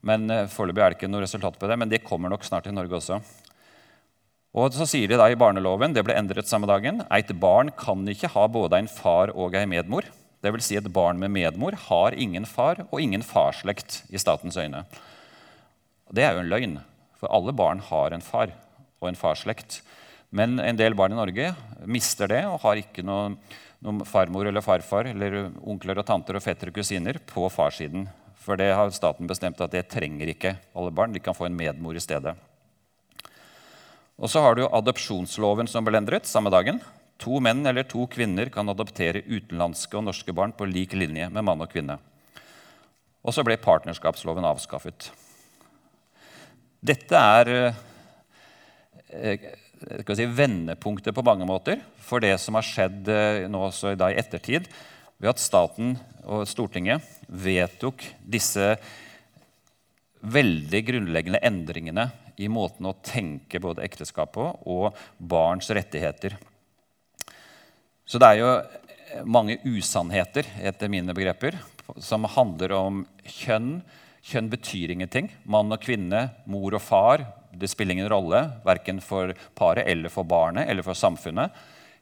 [0.04, 2.68] Men eh, Foreløpig er det ikke noe resultat på det, men det kommer nok snart
[2.68, 3.22] i Norge også.
[4.54, 8.06] Og så sier de da i barneloven, det ble endret samme dagen, et barn kan
[8.06, 10.06] ikke ha både en far og en medmor.
[10.44, 14.58] Det vil si et barn med medmor har ingen far og ingen farslekt i statens
[14.60, 14.84] øyne.
[16.14, 16.78] Det er jo en løgn,
[17.18, 18.52] for alle barn har en far
[19.00, 19.80] og en farslekt.
[20.30, 21.50] Men en del barn i Norge
[21.90, 23.34] mister det og har ikke noen,
[23.82, 28.06] noen farmor eller farfar eller onkler og tanter og fettere og kusiner på farssiden.
[28.44, 31.14] For det har staten bestemt at det trenger ikke alle barn.
[31.14, 32.36] De kan få en medmor i stedet.
[34.18, 36.79] Og så har du adopsjonsloven som ble endret samme dagen.
[37.22, 41.46] To menn eller to kvinner kan adoptere utenlandske og norske barn på lik linje med
[41.46, 41.98] mann og kvinne.
[43.24, 45.11] Og så ble partnerskapsloven avskaffet.
[46.85, 47.53] Dette er
[50.03, 54.12] skal si, vendepunktet på mange måter for det som har skjedd eh, nå også i
[54.18, 54.68] ettertid,
[55.20, 58.74] ved at staten og Stortinget vedtok disse
[60.24, 66.36] veldig grunnleggende endringene i måten å tenke både ekteskap på og barns rettigheter.
[68.04, 68.50] Så det er jo
[69.24, 71.56] mange usannheter etter mine begreper
[72.02, 73.78] som handler om kjønn.
[74.24, 75.30] Kjønn betyr ingenting.
[75.44, 77.24] Mann og kvinne, mor og far.
[77.54, 81.52] Det spiller ingen rolle verken for paret eller for barnet eller for samfunnet.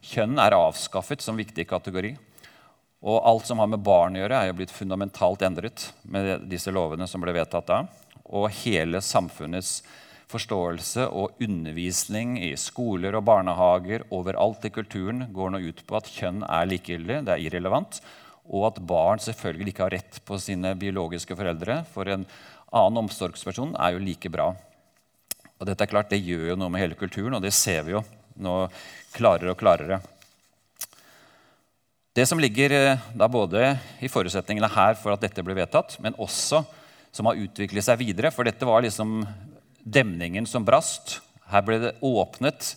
[0.03, 2.15] Kjønn er avskaffet som viktig kategori.
[3.03, 6.71] Og alt som har med barn å gjøre, er jo blitt fundamentalt endret med disse
[6.71, 7.81] lovene som ble vedtatt da.
[8.31, 9.81] Og hele samfunnets
[10.33, 16.11] forståelse og undervisning i skoler og barnehager overalt i kulturen går nå ut på at
[16.11, 18.01] kjønn er likegyldig, det er irrelevant,
[18.49, 21.83] og at barn selvfølgelig ikke har rett på sine biologiske foreldre.
[21.93, 22.25] For en
[22.73, 24.51] annen omsorgsperson er jo like bra.
[25.61, 27.95] Og dette er klart, Det gjør jo noe med hele kulturen, og det ser vi
[27.95, 28.03] jo
[28.43, 28.67] nå
[29.15, 30.01] klarere og klarere.
[32.13, 36.17] Det som ligger eh, da både i forutsetningene her for at dette ble vedtatt, men
[36.21, 36.65] også
[37.13, 39.23] som har utviklet seg videre, for dette var liksom
[39.85, 41.21] demningen som brast.
[41.53, 42.75] Her ble det åpnet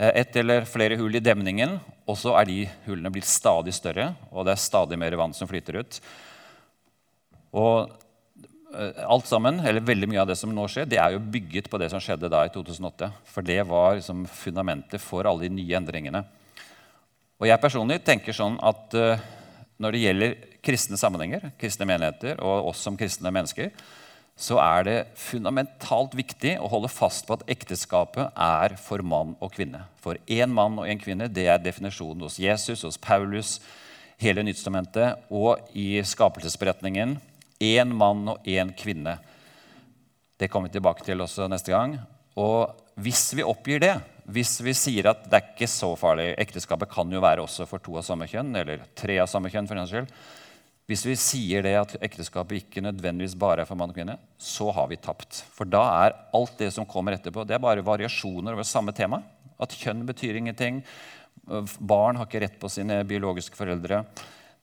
[0.00, 1.74] et ett eller flere hull i demningen,
[2.08, 5.50] og så er de hullene blitt stadig større, og det er stadig mer vann som
[5.50, 5.98] flyter ut.
[7.52, 7.90] Og
[8.72, 11.68] eh, alt sammen, eller Veldig mye av det som nå skjer, det er jo bygget
[11.70, 13.10] på det som skjedde da i 2008.
[13.28, 16.22] For det var liksom fundamentet for alle de nye endringene.
[17.40, 19.20] Og jeg personlig tenker sånn at uh,
[19.80, 23.72] når det gjelder kristne sammenhenger, kristne menigheter og oss som kristne mennesker,
[24.40, 29.52] så er det fundamentalt viktig å holde fast på at ekteskapet er for mann og
[29.52, 29.82] kvinne.
[30.00, 33.58] For én mann og én kvinne det er definisjonen hos Jesus, hos Paulus,
[34.20, 37.18] hele Nyttestamentet og i skapelsesberetningen.
[37.60, 39.18] Én mann og én kvinne.
[40.40, 41.98] Det kommer vi tilbake til også neste gang.
[42.40, 43.94] Og hvis vi oppgir det,
[44.30, 47.82] hvis vi sier at det er ikke så farlig Ekteskapet kan jo være også for
[47.82, 50.08] to av samme kjønn, eller tre av samme kjønn, for den skyld,
[50.90, 54.72] hvis vi sier det at ekteskapet ikke nødvendigvis bare er for mann og kvinne, så
[54.74, 55.44] har vi tapt.
[55.54, 59.20] For da er alt det som kommer etterpå, det er bare variasjoner over samme tema.
[59.62, 60.80] At kjønn betyr ingenting.
[61.78, 64.02] Barn har ikke rett på sine biologiske foreldre.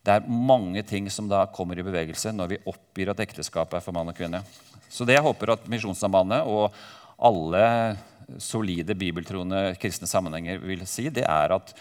[0.04, 3.86] Det er mange ting som da kommer i bevegelse når vi oppgir at ekteskapet er
[3.86, 4.44] for mann og kvinne.
[4.92, 6.76] Så det jeg håper at Misjonssambandet og
[7.24, 7.64] alle
[8.44, 11.72] solide bibeltroende kristne sammenhenger vil si, det er at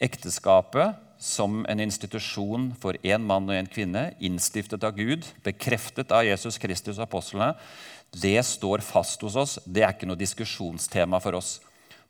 [0.00, 6.24] ekteskapet som en institusjon for én mann og én kvinne, innstiftet av Gud, bekreftet av
[6.24, 7.52] Jesus Kristus og apostlene,
[8.10, 9.58] det står fast hos oss.
[9.68, 11.58] Det er ikke noe diskusjonstema for oss.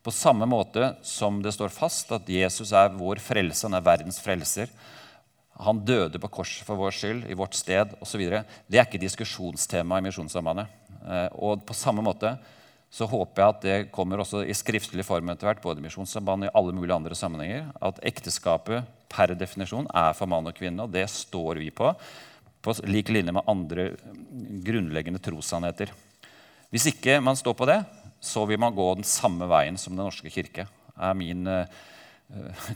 [0.01, 4.17] På samme måte som det står fast at Jesus er vår frelse, han er verdens
[4.23, 4.71] frelser.
[5.61, 8.23] Han døde på korset for vår skyld, i vårt sted osv.
[8.65, 10.71] Det er ikke diskusjonstema i Misjonssambandet.
[11.03, 12.33] Eh, og på samme måte
[12.91, 16.43] så håper jeg at det kommer også i skriftlig form etter hvert, både i og
[16.43, 20.91] i alle mulige andre sammenhenger, at ekteskapet per definisjon er for mann og kvinne, og
[20.91, 21.93] det står vi på,
[22.61, 23.93] på lik linje med andre
[24.67, 25.93] grunnleggende trossannheter.
[26.69, 27.79] Hvis ikke man står på det,
[28.19, 30.67] så vil man gå den samme veien som Den norske kirke.
[30.99, 31.65] Er min, eh,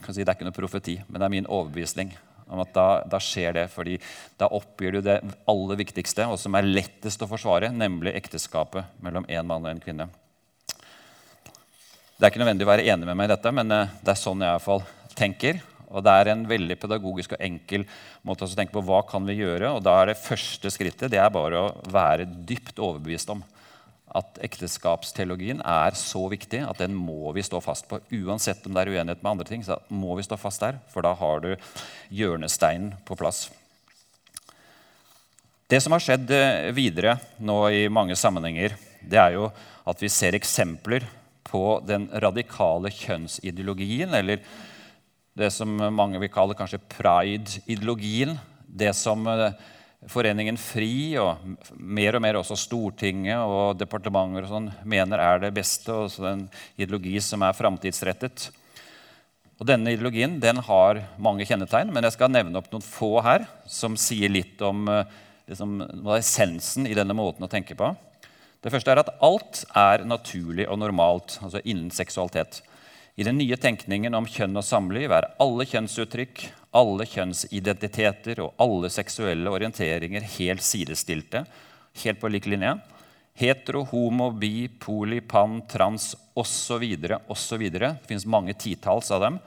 [0.07, 2.15] si, det er ikke noe profeti, men det er min overbevisning
[2.47, 3.65] om at da, da, skjer det.
[3.73, 3.97] fordi
[4.39, 9.25] da oppgir du det aller viktigste, og som er lettest å forsvare, nemlig ekteskapet mellom
[9.27, 10.09] en mann og en kvinne.
[12.15, 14.21] Det er ikke nødvendig å være enig med meg i dette, men eh, det er
[14.21, 14.85] sånn jeg i hvert fall
[15.17, 15.63] tenker.
[15.95, 17.83] Og det er en veldig pedagogisk og enkel
[18.25, 19.75] måte å tenke på hva kan vi gjøre.
[19.75, 23.43] Og da er det første skrittet det er bare å være dypt overbevist om
[24.15, 27.99] at ekteskapsteologien er så viktig at den må vi stå fast på.
[28.23, 30.79] Uansett om det er uenighet med andre ting, så må vi stå fast der.
[30.93, 31.51] For da har du
[32.15, 33.49] hjørnesteinen på plass.
[35.67, 39.49] Det som har skjedd eh, videre nå i mange sammenhenger, det er jo
[39.85, 41.05] at vi ser eksempler
[41.45, 44.41] på den radikale kjønnsideologien, eller
[45.35, 48.37] det som mange vil kalle kanskje pride-ideologien.
[48.65, 49.57] Det som eh,
[50.11, 51.41] Foreningen FRI og
[51.79, 56.29] mer og mer også Stortinget og departementer og sånn, mener er det beste, og så
[56.29, 56.45] en
[56.77, 58.49] ideologi som er framtidsrettet.
[59.55, 63.47] Og Denne ideologien den har mange kjennetegn, men jeg skal nevne opp noen få her
[63.71, 64.83] som sier litt om
[65.47, 65.79] liksom,
[66.17, 67.93] essensen i denne måten å tenke på.
[68.65, 72.63] Det første er at alt er naturlig og normalt, altså innen seksualitet.
[73.15, 76.41] I den nye tenkningen om kjønn og samliv er alle kjønnsuttrykk,
[76.75, 81.45] alle kjønnsidentiteter og alle seksuelle orienteringer helt sidestilte,
[82.03, 82.75] helt på lik linje.
[83.35, 86.83] Hetero, homo, bi, poli, pan, trans osv.
[87.27, 87.63] osv.
[87.71, 89.39] Det finnes mange titalls av dem.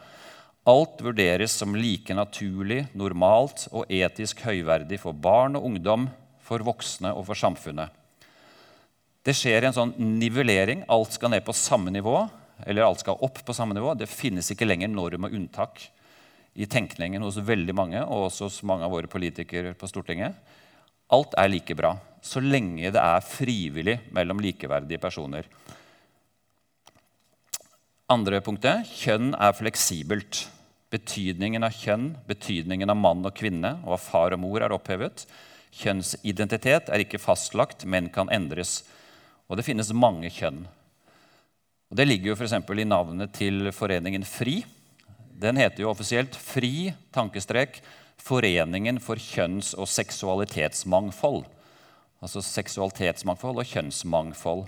[0.69, 6.09] Alt vurderes som like naturlig, normalt og etisk høyverdig for barn og ungdom,
[6.45, 7.93] for voksne og for samfunnet.
[9.25, 10.85] Det skjer en sånn nivellering.
[10.89, 12.23] Alt skal ned på samme nivå
[12.67, 13.93] eller alt skal opp på samme nivå.
[13.97, 15.85] Det finnes ikke lenger norm og unntak
[16.59, 20.35] i tenkningen hos veldig mange, og også hos mange av våre politikere på Stortinget.
[21.15, 21.95] Alt er like bra
[22.25, 25.47] så lenge det er frivillig mellom likeverdige personer.
[28.09, 30.47] Andre punktet kjønn er fleksibelt.
[30.89, 35.27] Betydningen av kjønn, betydningen av mann og kvinne og av far og mor er opphevet.
[35.79, 38.81] Kjønnsidentitet er ikke fastlagt, men kan endres.
[39.49, 40.65] Og det finnes mange kjønn.
[41.89, 42.57] Og Det ligger jo f.eks.
[42.57, 44.63] i navnet til foreningen FRI.
[45.39, 47.83] Den heter jo offisielt FRI tankestrek,
[48.19, 51.45] Foreningen for kjønns- og seksualitetsmangfold.
[52.19, 54.65] Altså seksualitetsmangfold og kjønnsmangfold.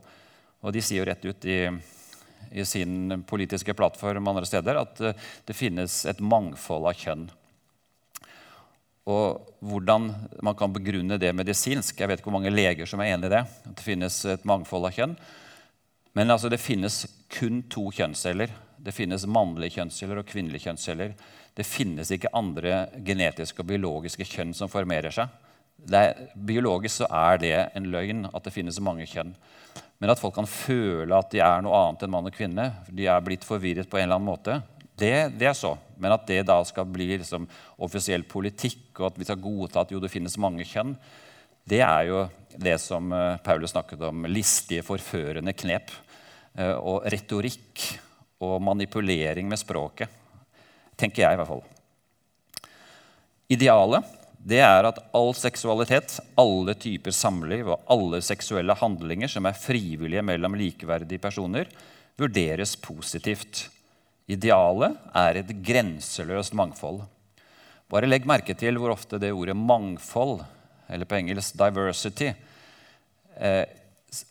[0.62, 1.58] Og de sier jo rett ut i,
[2.54, 7.26] i sin politiske plattform andre steder at eh, det finnes et mangfold av kjønn.
[9.10, 10.08] Og hvordan
[10.46, 13.34] man kan begrunne det medisinsk Jeg vet ikke hvor mange leger som er enig i
[13.34, 13.42] det.
[13.66, 15.18] At det finnes et mangfold av kjønn.
[16.14, 17.02] Men altså, det finnes
[17.34, 18.54] kun to kjønnsceller.
[18.80, 21.14] Det finnes mannlige kjønnsceller og kvinnelige kjønnsceller.
[21.56, 25.28] Det finnes ikke andre genetiske og biologiske kjønn som formerer seg.
[25.92, 29.32] Er, biologisk så er det en løgn at det finnes mange kjønn.
[30.00, 33.08] Men at folk kan føle at de er noe annet enn mann og kvinne, de
[33.08, 34.60] er blitt forvirret på en eller annen måte,
[35.00, 35.74] det, det er så.
[36.00, 37.46] Men at det da skal bli liksom,
[37.84, 40.94] offisiell politikk, og at vi skal godta at jo, det finnes mange kjønn,
[41.68, 42.22] det er jo
[42.60, 44.24] det som uh, Paulus snakket om.
[44.28, 45.92] Listige, forførende knep.
[46.56, 47.84] Uh, og retorikk
[48.40, 50.08] og manipulering med språket.
[50.96, 51.62] Tenker jeg, i hvert fall.
[53.50, 59.58] Idealet det er at all seksualitet, alle typer samliv og alle seksuelle handlinger som er
[59.58, 61.68] frivillige mellom likeverdige personer,
[62.16, 63.66] vurderes positivt.
[64.30, 67.02] Idealet er et grenseløst mangfold.
[67.90, 70.44] Bare legg merke til hvor ofte det ordet 'mangfold',
[70.88, 72.34] eller på engelsk 'diversity',
[73.36, 73.64] eh,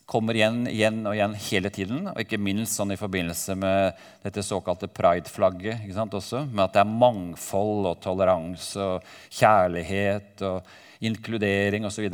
[0.10, 2.04] kommer igjen, igjen og igjen hele tiden.
[2.12, 5.86] Og ikke minst sånn i forbindelse med dette såkalte pride-flagget.
[5.88, 10.70] Med at det er mangfold og toleranse og kjærlighet og
[11.06, 12.10] inkludering osv.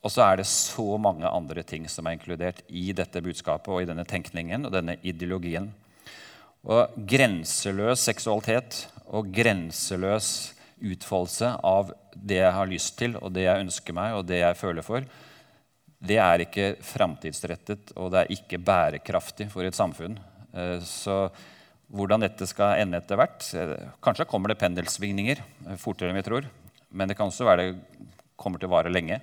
[0.00, 3.82] Og så er det så mange andre ting som er inkludert i dette budskapet og
[3.82, 5.68] i denne tenkningen og denne ideologien.
[6.64, 13.66] Og grenseløs seksualitet og grenseløs utfoldelse av det jeg har lyst til, og det jeg
[13.66, 15.04] ønsker meg, og det jeg føler for,
[16.00, 20.16] det er ikke framtidsrettet, og det er ikke bærekraftig for et samfunn.
[20.56, 21.26] Eh, så
[21.90, 26.24] hvordan dette skal ende etter hvert eh, Kanskje kommer det pendelsvingninger eh, fortere enn vi
[26.26, 26.48] tror.
[26.90, 28.08] Men det kan også være det
[28.40, 29.20] kommer til å vare lenge.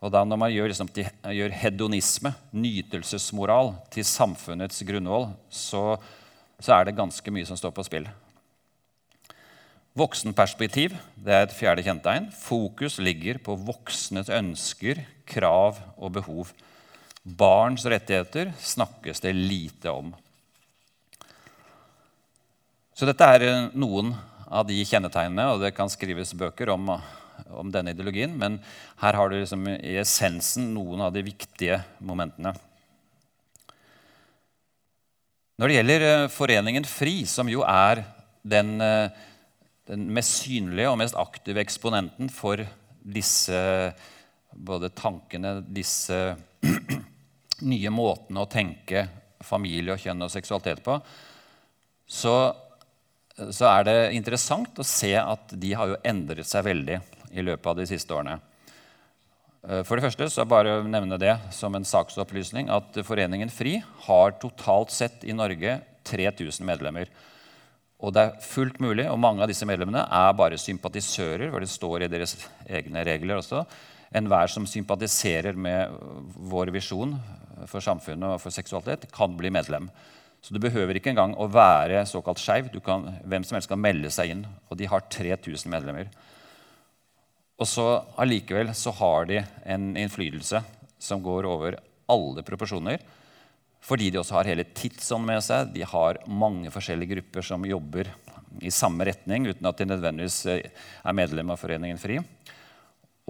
[0.00, 0.88] Og da når man gjør, liksom,
[1.36, 5.82] gjør hedonisme, nytelsesmoral, til samfunnets grunnvoll, så,
[6.56, 8.08] så er det ganske mye som står på spill.
[9.98, 12.28] Voksenperspektiv det er et fjerde kjennetegn.
[12.30, 16.52] Fokus ligger på voksnes ønsker, krav og behov.
[17.24, 20.12] Barns rettigheter snakkes det lite om.
[22.94, 24.12] Så dette er eh, noen
[24.46, 26.92] av de kjennetegnene, og det kan skrives bøker om,
[27.50, 28.58] om denne ideologien, men
[29.02, 32.54] her har du liksom i essensen noen av de viktige momentene.
[35.60, 38.04] Når det gjelder eh, Foreningen FRI, som jo er
[38.46, 39.26] den eh,
[39.90, 42.62] den mest synlige og mest aktive eksponenten for
[43.00, 43.60] disse
[44.50, 46.36] både tankene, disse
[47.70, 49.06] nye måtene å tenke
[49.44, 50.98] familie, og kjønn og seksualitet på,
[52.10, 52.34] så,
[53.38, 56.98] så, er det interessant å se at de har jo endret seg veldig
[57.30, 58.36] i løpet av de siste årene.
[59.62, 64.36] Eh, for det første så bare nevne det som en saksopplysning at Foreningen FRI har
[64.42, 65.78] totalt sett i Norge
[66.10, 67.10] 3000 medlemmer.
[68.00, 71.50] Og det er fullt mulig, og mange av disse medlemmene er bare sympatisører.
[71.50, 72.36] hvor det står i deres
[72.66, 73.66] egne regler også.
[74.12, 75.92] Enhver som sympatiserer med
[76.34, 77.14] vår visjon
[77.66, 79.90] for samfunnet og for seksualitet, kan bli medlem.
[80.40, 82.70] Så du behøver ikke engang å være såkalt skeiv.
[82.72, 84.46] Hvem som helst kan melde seg inn.
[84.70, 86.08] Og de har 3000 medlemmer.
[87.60, 90.62] Og så allikevel så har de en innflytelse
[90.98, 91.76] som går over
[92.08, 93.02] alle proporsjoner.
[93.90, 95.72] Fordi de også har hele tidsånd med seg.
[95.74, 98.12] De har mange forskjellige grupper som jobber
[98.62, 100.68] i samme retning, uten at de nødvendigvis eh,
[101.02, 102.20] er medlem av Foreningen FRI.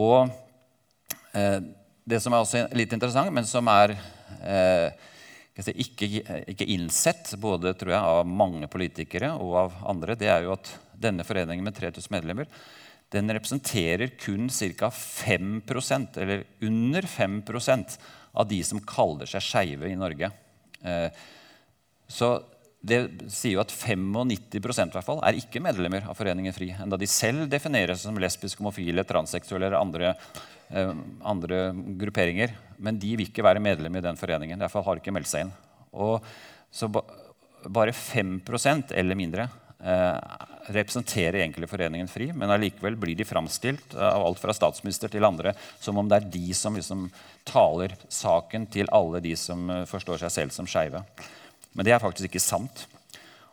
[0.01, 0.29] Og
[1.37, 1.61] eh,
[2.05, 3.95] det som er også litt interessant, men som er
[4.41, 5.09] eh,
[5.57, 6.09] ikke,
[6.53, 10.73] ikke, innsett både tror jeg, av mange politikere og av andre, det er jo at
[11.01, 12.49] denne foreningen med 3000 medlemmer
[13.11, 14.91] den representerer kun ca.
[14.93, 17.97] 5% eller under 5%
[18.33, 20.31] av de som kaller seg skeive i Norge.
[20.85, 21.11] Eh,
[22.11, 22.35] så
[22.81, 24.57] det sier jo at 95%
[24.89, 26.71] i hvert fall, er ikke medlemmer av Foreningen FRI.
[26.81, 30.15] Enda de selv defineres som lesbiske, homofile, transseksuelle eller andre,
[30.73, 31.59] eh, andre,
[32.01, 32.55] grupperinger.
[32.79, 34.59] Men de vil ikke være medlem i den foreningen.
[34.59, 35.53] Derfor har de ikke meldt seg inn.
[35.93, 36.25] Og
[36.73, 37.05] så ba,
[37.69, 39.51] bare 5% eller mindre
[39.85, 40.17] eh,
[40.71, 45.27] representerer egentlig Foreningen FRI, men allikevel blir de framstilt eh, av alt fra statsminister til
[45.27, 47.09] andre som om det er de som liksom
[47.49, 51.03] taler saken til alle de som eh, forstår seg selv som skeive.
[51.75, 52.87] Men det er faktisk ikke sant.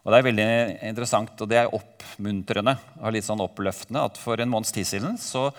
[0.03, 0.51] Og Det er veldig
[0.87, 5.19] interessant og det er oppmuntrende og litt sånn oppløftende at for en måneds tid siden
[5.19, 5.49] så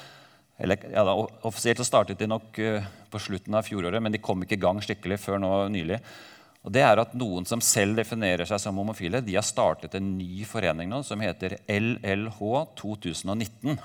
[0.59, 1.13] eller, ja, da,
[1.47, 4.65] Offisielt så startet de nok uh, på slutten av fjoråret, men de kom ikke i
[4.65, 6.01] gang skikkelig før nå nylig.
[6.69, 10.11] Og det er at Noen som selv definerer seg som homofile, de har startet en
[10.19, 12.43] ny forening nå som heter LLH
[12.77, 13.79] 2019.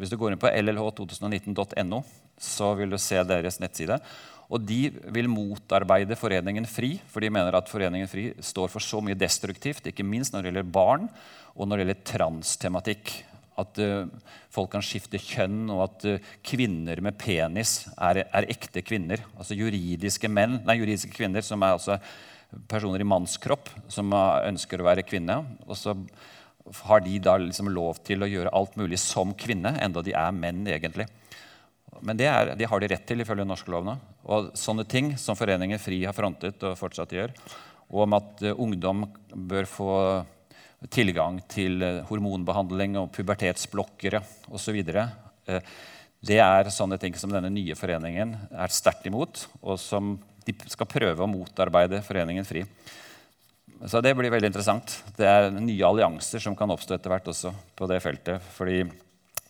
[0.00, 2.00] Hvis du går inn på llh2019.no,
[2.40, 4.00] så vil du se deres nettside.
[4.48, 4.80] Og De
[5.12, 9.84] vil motarbeide Foreningen FRI, for de mener at Foreningen FRI står for så mye destruktivt,
[9.92, 11.08] ikke minst når det gjelder barn
[11.52, 13.12] og når det gjelder transtematikk.
[13.56, 14.04] At uh,
[14.52, 19.22] folk kan skifte kjønn, og at uh, kvinner med penis er, er, ekte kvinner.
[19.36, 21.96] Altså juridiske menn, nei, juridiske kvinner som er altså
[22.68, 25.40] personer i mannskropp som ønsker å være kvinne.
[25.66, 25.96] Og så
[26.86, 30.36] har de da liksom lov til å gjøre alt mulig som kvinne, enda de er
[30.36, 31.08] menn egentlig.
[32.04, 33.96] Men det, er, det har de rett til ifølge norske lovene.
[34.28, 37.32] Og sånne ting som Foreningen FRI har frontet og fortsatt gjør,
[37.88, 39.04] og om at ungdom
[39.48, 39.92] bør få
[40.92, 44.22] tilgang til uh, hormonbehandling og pubertetsblokkere
[44.54, 44.80] osv.
[44.96, 45.60] Uh,
[46.26, 50.16] det er sånne ting som denne nye foreningen er sterkt imot, og som
[50.46, 52.62] de skal prøve å motarbeide Foreningen FRI.
[53.84, 54.94] Så det blir veldig interessant.
[55.18, 58.42] Det er nye allianser som kan oppstå etter hvert også på det feltet.
[58.54, 58.84] fordi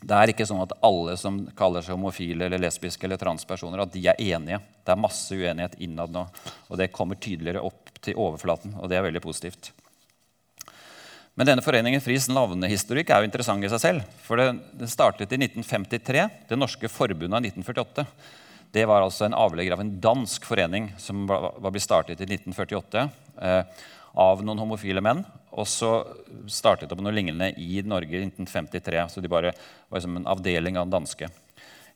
[0.07, 3.95] det er ikke sånn at alle som kaller seg homofile eller lesbiske eller transpersoner, at
[3.95, 4.61] de er enige.
[4.85, 6.27] Det er masse uenighet innad nå.
[6.69, 9.73] Og det kommer tydeligere opp til overflaten, og det er veldig positivt.
[11.37, 14.05] Men denne foreningen Fris navnehistorikk er jo interessant i seg selv.
[14.25, 16.23] For den startet i 1953.
[16.49, 18.07] Det norske forbundet av 1948.
[18.73, 23.05] Det var altså en avlegger av en dansk forening som var blitt startet i 1948.
[23.45, 23.85] Eh,
[24.17, 25.21] av noen homofile menn.
[25.53, 25.91] Og så
[26.49, 29.05] startet det på noe lignende i Norge i 1953.
[29.13, 29.53] Så de bare
[29.93, 31.29] var som en avdeling av den danske.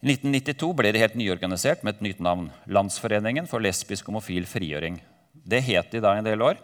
[0.00, 2.50] I 1992 ble det helt nyorganisert med et nytt navn.
[2.68, 5.00] Landsforeningen for lesbisk homofil frigjøring.
[5.32, 6.60] Det het de da en del år.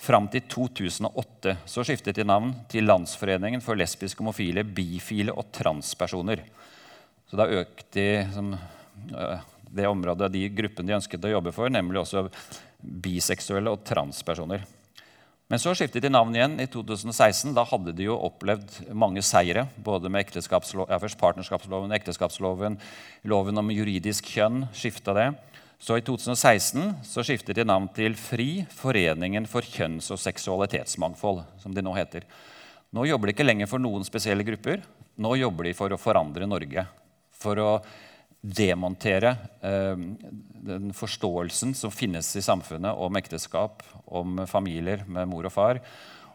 [0.00, 6.40] Fram til 2008 så skiftet de navn til Landsforeningen for lesbiske, homofile, bifile og transpersoner.
[7.28, 8.54] Så da økte de som,
[9.68, 12.24] det området, de gruppene de ønsket å jobbe for, nemlig også
[12.80, 14.64] biseksuelle og transpersoner.
[15.50, 17.52] Men så skiftet de navn igjen i 2016.
[17.56, 19.66] Da hadde de jo opplevd mange seire.
[19.82, 20.60] Både med ja,
[21.20, 22.78] partnerskapsloven, ekteskapsloven,
[23.26, 24.68] loven om juridisk kjønn.
[24.72, 25.28] skiftet det.
[25.80, 31.40] Så i 2016 så skiftet de navn til FRI, Foreningen for kjønns- og seksualitetsmangfold.
[31.58, 32.26] som de Nå heter.
[32.92, 34.82] Nå jobber de ikke lenger for noen spesielle grupper.
[35.16, 36.84] Nå jobber de for å forandre Norge.
[37.32, 37.80] For å
[38.42, 39.96] demontere eh,
[40.68, 45.80] den forståelsen som finnes i samfunnet om ekteskap, om familier med mor og far,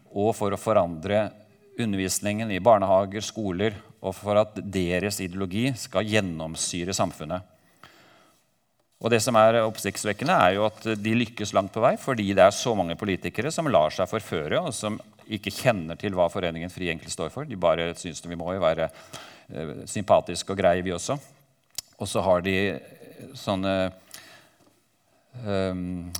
[0.10, 1.30] og for å forandre
[1.78, 7.55] undervisningen i barnehager, skoler, og for at deres ideologi skal gjennomsyre samfunnet.
[9.04, 12.46] Og det som er oppsiktsvekkende, er jo at de lykkes langt på vei fordi det
[12.46, 16.72] er så mange politikere som lar seg forføre, og som ikke kjenner til hva Foreningen
[16.72, 17.50] FRI egentlig står for.
[17.50, 21.18] De bare syns vi må jo være eh, sympatiske og greie, vi også.
[22.00, 22.56] Og så har de
[23.38, 23.74] sånne
[25.46, 26.12] um,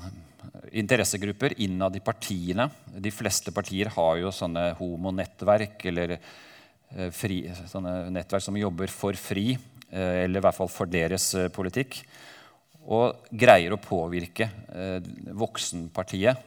[0.76, 2.70] interessegrupper innad i partiene.
[2.92, 9.18] De fleste partier har jo sånne homonettverk eller uh, fri, sånne nettverk som jobber for
[9.20, 9.56] FRI,
[9.92, 12.02] uh, eller i hvert fall for deres uh, politikk.
[12.86, 14.50] Og greier å påvirke
[15.34, 16.38] voksenpartiet.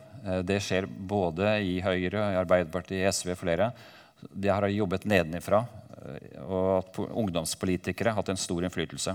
[0.45, 3.72] det skjer både i Høyre, i Arbeiderpartiet, SV og flere.
[4.30, 5.64] De har jobbet nedenifra
[6.47, 9.14] og at ungdomspolitikere har hatt en stor innflytelse.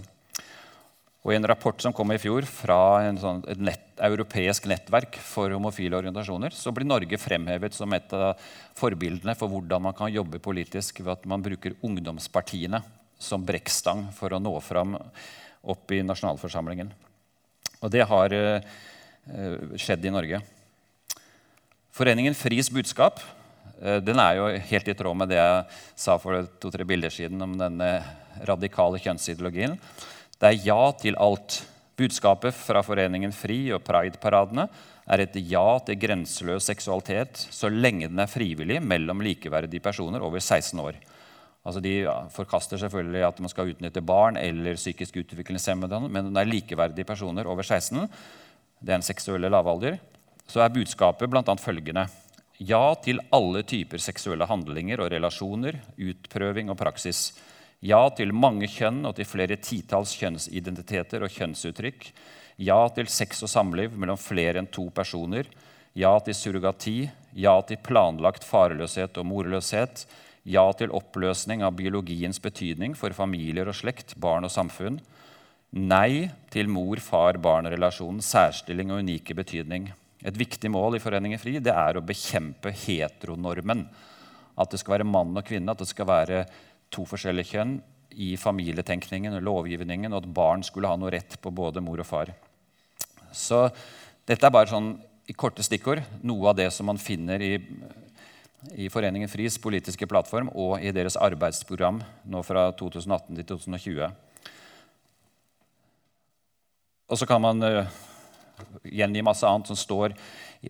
[1.23, 2.77] Og I en rapport som kom i fjor fra
[3.15, 8.41] sånn, et nett, europeisk nettverk for homofile organisasjoner, så blir Norge fremhevet som et av
[8.75, 12.83] forbildene for hvordan man kan jobbe politisk ved at man bruker ungdomspartiene
[13.15, 14.97] som brekkstang for å nå fram
[15.63, 16.91] opp i nasjonalforsamlingen.
[17.83, 18.73] Og det har uh,
[19.75, 20.39] skjedd i Norge.
[21.93, 23.19] Foreningen Fris budskap
[23.83, 27.41] Eh, den er jo helt i tråd med det jeg sa for to-tre bilder siden
[27.43, 27.89] om denne
[28.47, 29.75] radikale kjønnsideologien.
[30.39, 31.61] Det er ja til alt.
[31.93, 34.65] Budskapet fra Foreningen FRI og Pride-paradene
[35.13, 40.41] er et ja til grenseløs seksualitet så lenge den er frivillig mellom likeverdige personer over
[40.41, 40.97] 16 år.
[41.63, 41.93] Altså de
[42.35, 47.47] forkaster selvfølgelig at man skal utnytte barn eller psykisk utviklingshemmede, men det er likeverdige personer
[47.47, 48.03] over 16,
[48.83, 49.95] det er en seksuelle lavalder,
[50.47, 51.55] så er budskapet bl.a.
[51.55, 52.07] følgende
[52.63, 57.31] ja til alle typer seksuelle handlinger og relasjoner, utprøving og praksis.
[57.83, 62.07] Ja til mange kjønn og til flere titalls kjønnsidentiteter og kjønnsuttrykk.
[62.63, 65.49] Ja til sex og samliv mellom flere enn to personer.
[65.97, 67.09] Ja til surrogati.
[67.35, 70.05] Ja til planlagt farløshet og morløshet.
[70.43, 74.99] Ja til oppløsning av biologiens betydning for familier og slekt, barn og samfunn.
[75.73, 79.87] Nei til mor-far-barn-relasjonens særstilling og unike betydning.
[80.23, 83.87] Et viktig mål i Foreningen FRI det er å bekjempe heteronormen.
[84.59, 86.43] At det skal være mann og kvinne, at det skal være
[86.93, 87.73] to forskjellige kjønn
[88.21, 92.07] i familietenkningen og lovgivningen, og at barn skulle ha noe rett på både mor og
[92.07, 92.29] far.
[93.33, 93.65] Så
[94.27, 94.93] dette er bare sånn
[95.25, 97.55] i korte stikkord noe av det som man finner i,
[98.75, 104.07] i Foreningen FRIs politiske plattform og i deres arbeidsprogram nå fra 2018 til 2020.
[107.11, 107.91] Og så kan man eh,
[108.87, 110.15] gjengi masse annet som står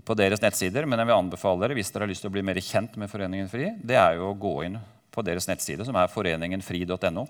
[0.04, 0.88] på deres nettsider.
[0.89, 3.12] Men jeg vil anbefale dere hvis dere har lyst til å bli mer kjent med
[3.12, 4.80] Foreningen FRI, det er jo å gå inn
[5.14, 7.28] på deres nettside, som er foreningenfri.no.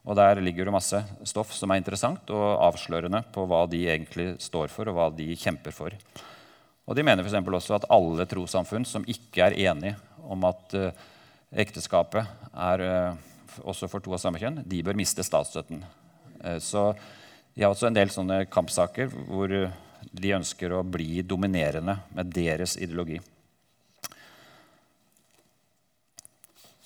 [0.00, 4.32] Og Der ligger det masse stoff som er interessant og avslørende på hva de egentlig
[4.40, 5.96] står for, og hva de kjemper for.
[6.90, 7.38] Og de mener f.eks.
[7.38, 9.94] også at alle trossamfunn som ikke er enige
[10.26, 10.88] om at uh,
[11.54, 13.20] ekteskapet er uh,
[13.62, 15.84] også for to av samme kjønn, de bør miste statsstøtten.
[16.42, 16.88] Uh, så
[17.54, 22.74] de har også en del sånne kampsaker hvor de ønsker å bli dominerende med deres
[22.74, 23.20] ideologi.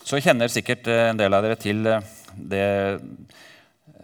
[0.05, 1.81] Så kjenner sikkert en del av dere til
[2.37, 3.01] det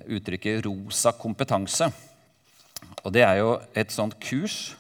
[0.09, 1.93] uttrykket 'rosa kompetanse'.
[3.05, 4.80] Og det er jo et sånt kurs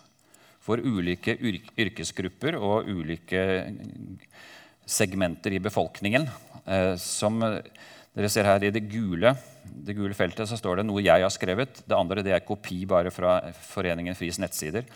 [0.70, 3.42] for ulike yrkesgrupper og ulike
[4.86, 6.28] segmenter i befolkningen.
[6.66, 11.02] Eh, som dere ser her i det gule, det gule, feltet så står det noe
[11.02, 11.82] jeg har skrevet.
[11.86, 13.38] Det andre det er kopi bare fra
[13.70, 14.86] Foreningen Fris nettsider.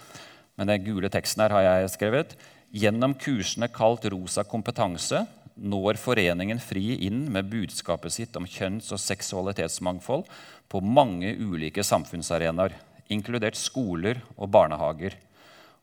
[0.58, 2.34] Men den gule teksten her har jeg skrevet.
[2.74, 9.02] Gjennom kursene kalt Rosa kompetanse når Foreningen FRI inn med budskapet sitt om kjønns- og
[9.02, 10.26] seksualitetsmangfold
[10.70, 12.74] på mange ulike samfunnsarenaer,
[13.14, 15.14] inkludert skoler og barnehager.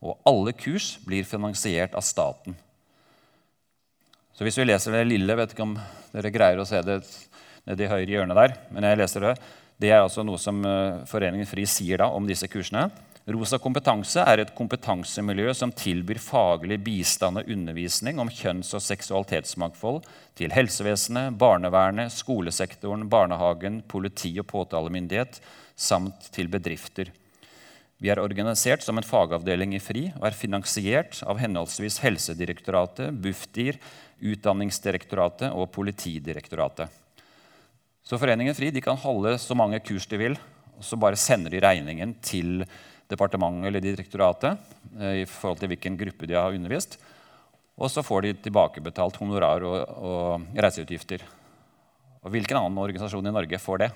[0.02, 2.56] Og alle kurs blir finansiert av staten.
[4.32, 5.76] Så hvis vi leser det lille, vet ikke om
[6.12, 6.98] dere greier å se det
[7.68, 9.36] nede i høyre hjørne der, men jeg leser det.
[9.78, 12.88] Det er altså noe som eh, Foreningen FRI sier da om disse kursene.
[13.30, 20.02] Rosa kompetanse er et kompetansemiljø som tilbyr faglig bistand og undervisning om kjønns- og seksualitetsmangfold
[20.38, 25.38] til helsevesenet, barnevernet, skolesektoren, barnehagen, politi og påtalemyndighet
[25.78, 27.14] samt til bedrifter.
[28.02, 33.78] Vi er organisert som en fagavdeling i FRI og er finansiert av henholdsvis Helsedirektoratet, Bufdir,
[34.18, 36.90] Utdanningsdirektoratet og Politidirektoratet.
[38.02, 40.34] Så Foreningen FRI kan holde så mange kurs de vil,
[40.74, 42.64] og så bare sender de regningen til
[43.12, 44.58] departementet eller direktoratet
[44.98, 46.98] eh, i forhold til hvilken gruppe de har undervist.
[47.78, 51.22] Og så får de tilbakebetalt honorar og, og reiseutgifter.
[52.22, 53.92] Og hvilken annen organisasjon i Norge får det?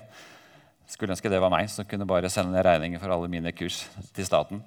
[0.87, 3.83] Skulle ønske det var meg som kunne bare sende ned regninger for alle mine kurs
[4.15, 4.61] til staten.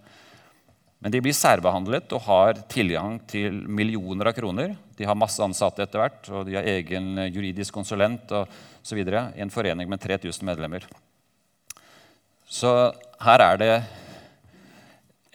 [1.00, 4.74] Men de blir særbehandlet og har tilgang til millioner av kroner.
[4.98, 9.00] De har masse ansatte etter hvert, og de har egen juridisk konsulent osv.
[9.00, 10.84] i en forening med 3000 medlemmer.
[12.44, 12.92] Så
[13.24, 13.72] her er det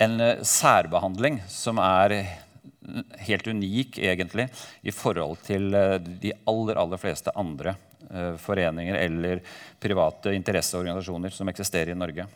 [0.05, 2.17] en eh, særbehandling som er
[3.25, 4.49] helt unik egentlig
[4.83, 7.94] i forhold til eh, de aller, aller fleste andre eh,
[8.41, 9.41] foreninger eller
[9.81, 12.27] private interesseorganisasjoner som eksisterer i Norge.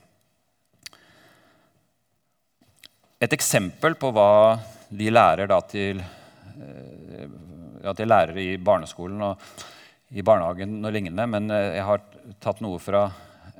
[3.19, 4.57] Et eksempel på hva
[4.89, 6.01] de lærer til,
[7.83, 9.49] ja, til lærere i barneskolen og
[10.09, 12.01] i barnehagen og lignende, men jeg har
[12.41, 13.03] tatt noe fra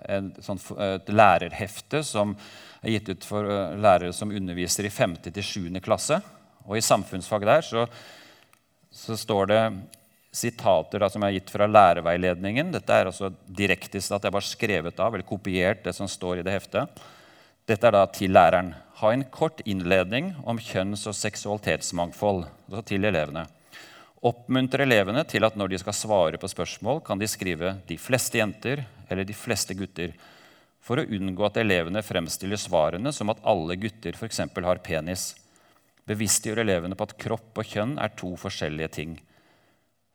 [0.08, 2.34] et, et lærerhefte som
[2.82, 5.18] er gitt ut for eh, lærere som underviser i 5.
[5.28, 5.80] til 7.
[5.84, 6.20] klasse.
[6.68, 7.86] Og i samfunnsfag der så,
[8.92, 9.62] så står det
[10.32, 12.72] sitater da, som har gitt fra lærerveiledningen.
[12.74, 16.46] Dette er altså direkte at jeg bare skrevet av eller kopiert det som står i
[16.46, 17.02] det heftet.
[17.70, 18.74] Dette er da til læreren.
[19.02, 22.46] Ha en kort innledning om kjønns- og seksualitetsmangfold.
[22.70, 23.46] Altså til elevene.
[24.26, 28.38] Oppmuntre elevene til at når de skal svare på spørsmål, kan de skrive 'de fleste
[28.38, 30.14] jenter' eller 'de fleste gutter'
[30.82, 34.40] for å unngå at elevene fremstiller svarene som at alle gutter f.eks.
[34.40, 35.36] har penis.
[36.08, 39.20] Bevisstgjør elevene på at kropp og kjønn er to forskjellige ting.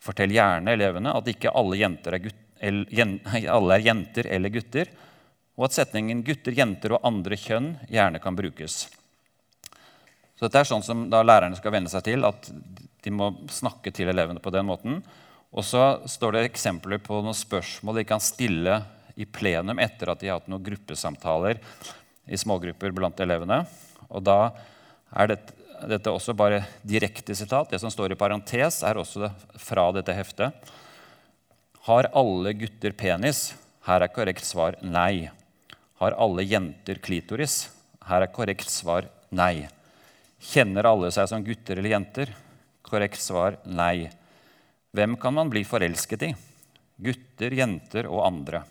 [0.04, 2.42] Fortell gjerne elevene at ikke alle, er, gutt,
[3.56, 4.92] alle er jenter eller gutter,
[5.54, 8.88] og at setningen 'gutter, jenter og andre kjønn' gjerne kan brukes.
[10.34, 12.50] Så dette er sånn som lærerne skal venne seg til, at
[13.04, 14.98] de må snakke til elevene på den måten.
[15.54, 18.80] Og så står det eksempler på noen spørsmål de kan stille
[19.14, 21.60] i plenum etter at de har hatt noen gruppesamtaler
[22.26, 23.60] i smågrupper blant elevene.
[24.10, 24.38] Og da
[25.14, 25.30] er
[25.88, 27.70] dette, er også bare direkte sitat.
[27.70, 29.30] Det som står i parentes, er også
[29.60, 30.72] fra dette heftet.
[31.88, 33.52] Har alle gutter penis?
[33.84, 35.28] Her er korrekt svar nei.
[36.00, 37.68] Har alle jenter klitoris?
[38.08, 39.66] Her er korrekt svar nei.
[40.44, 42.32] Kjenner alle seg som gutter eller jenter?
[42.84, 44.10] Korrekt svar nei.
[44.94, 46.34] Hvem kan man bli forelsket i?
[47.04, 48.62] Gutter, jenter og andre.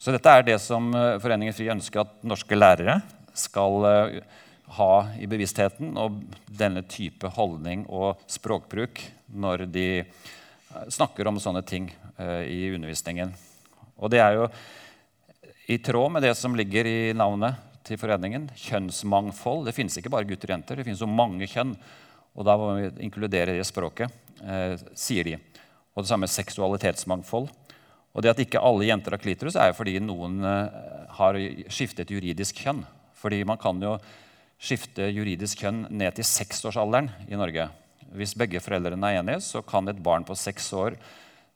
[0.00, 2.98] Så dette er det som eh, Foreningen FRI ønsker at norske lærere
[3.36, 4.18] skal eh,
[4.76, 4.92] ha
[5.22, 9.02] i bevisstheten, og denne type holdning og språkbruk
[9.34, 13.34] når de eh, snakker om sånne ting i undervisningen.
[14.00, 14.46] Og det er jo
[15.68, 18.48] i tråd med det som ligger i navnet til foreningen.
[18.56, 19.66] Kjønnsmangfold.
[19.66, 21.74] Det finnes ikke bare gutter og jenter, det finnes jo mange kjønn.
[22.36, 24.12] Og da må vi inkludere det i språket,
[24.44, 25.38] eh, sier de.
[25.94, 27.48] Og det samme seksualitetsmangfold.
[28.16, 30.78] Og det at ikke alle jenter har klitoris, er jo fordi noen eh,
[31.18, 31.38] har
[31.72, 32.84] skiftet juridisk kjønn.
[33.16, 33.96] Fordi man kan jo
[34.56, 37.68] skifte juridisk kjønn ned til seksårsalderen i Norge.
[38.16, 40.96] Hvis begge foreldrene er enige, så kan et barn på seks år,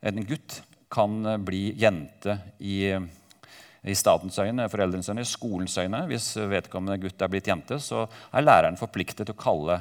[0.01, 6.03] en gutt, kan eh, bli jente i, i statens øyne, foreldrenes øyne, skolens øyne.
[6.09, 9.79] Hvis vedkommende gutt er blitt jente, så er læreren forpliktet til å kalle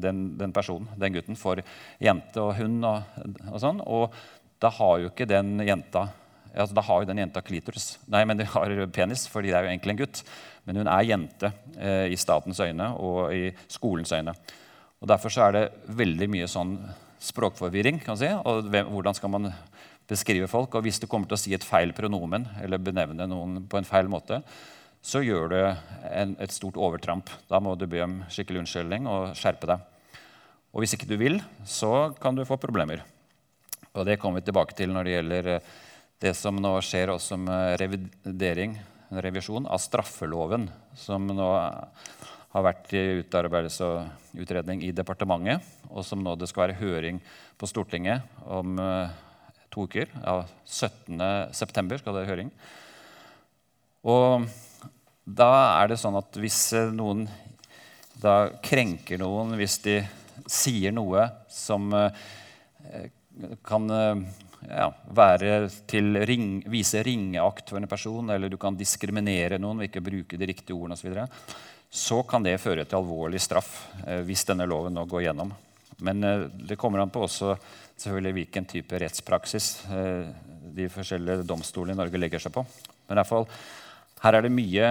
[0.00, 1.60] den, den, personen, den gutten, for
[2.00, 2.84] jente og hund.
[2.88, 3.82] Og, og, sånn.
[3.84, 4.16] og
[4.62, 6.08] da har jo ikke den jenta
[6.58, 7.96] altså Da har jo den jenta klitoris.
[8.10, 10.22] Nei, men de har penis, fordi det er jo egentlig en gutt.
[10.68, 14.34] Men hun er jente eh, i statens øyne og i skolens øyne.
[14.98, 16.76] Og Derfor så er det veldig mye sånn
[17.22, 18.00] språkforvirring.
[18.02, 19.52] kan man si, og hvem, Hvordan skal man
[20.08, 20.74] beskrive folk?
[20.74, 23.88] Og Hvis du kommer til å si et feil pronomen eller benevne noen på en
[23.88, 24.42] feil måte,
[25.02, 25.58] så gjør du
[26.10, 27.30] en, et stort overtramp.
[27.48, 29.80] Da må du be om skikkelig unnskyldning og skjerpe deg.
[30.74, 33.04] Og hvis ikke du vil, så kan du få problemer.
[33.94, 35.70] Og det kommer vi tilbake til når det gjelder eh,
[36.22, 38.74] det som nå skjer også med revidering,
[39.22, 40.66] revisjon av straffeloven,
[40.98, 41.48] som nå
[42.48, 47.20] har vært i utarbeidelse og utredning i departementet, og som nå det skal være høring
[47.60, 49.12] på Stortinget om uh,
[49.70, 50.10] to uker.
[50.24, 52.00] Ja, 17.9.
[52.00, 52.50] skal det være høring.
[54.08, 54.48] Og
[55.22, 55.50] da
[55.82, 57.26] er det sånn at hvis eh, noen
[58.18, 60.00] da krenker noen, hvis de
[60.48, 62.08] sier noe som uh,
[63.66, 63.90] kan
[64.66, 70.02] uh, til, ring, vise ringeakt for en person, eller du kan diskriminere noen ved ikke
[70.02, 71.56] å bruke de riktige ordene osv., så,
[71.90, 73.70] så kan det føre til alvorlig straff
[74.04, 75.54] eh, hvis denne loven nå går gjennom.
[76.04, 77.54] Men eh, det kommer an på også
[77.98, 80.28] selvfølgelig hvilken type rettspraksis eh,
[80.76, 82.64] de forskjellige domstolene i Norge legger seg på.
[83.08, 83.48] Men i hvert fall,
[84.20, 84.90] her er det mye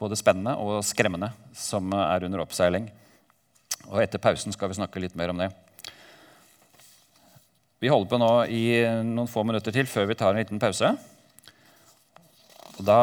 [0.00, 2.86] både spennende og skremmende som er under oppseiling.
[3.90, 5.50] Og etter pausen skal vi snakke litt mer om det.
[7.80, 8.64] Vi holder på nå i
[9.08, 10.90] noen få minutter til før vi tar en liten pause.
[12.76, 12.98] Og da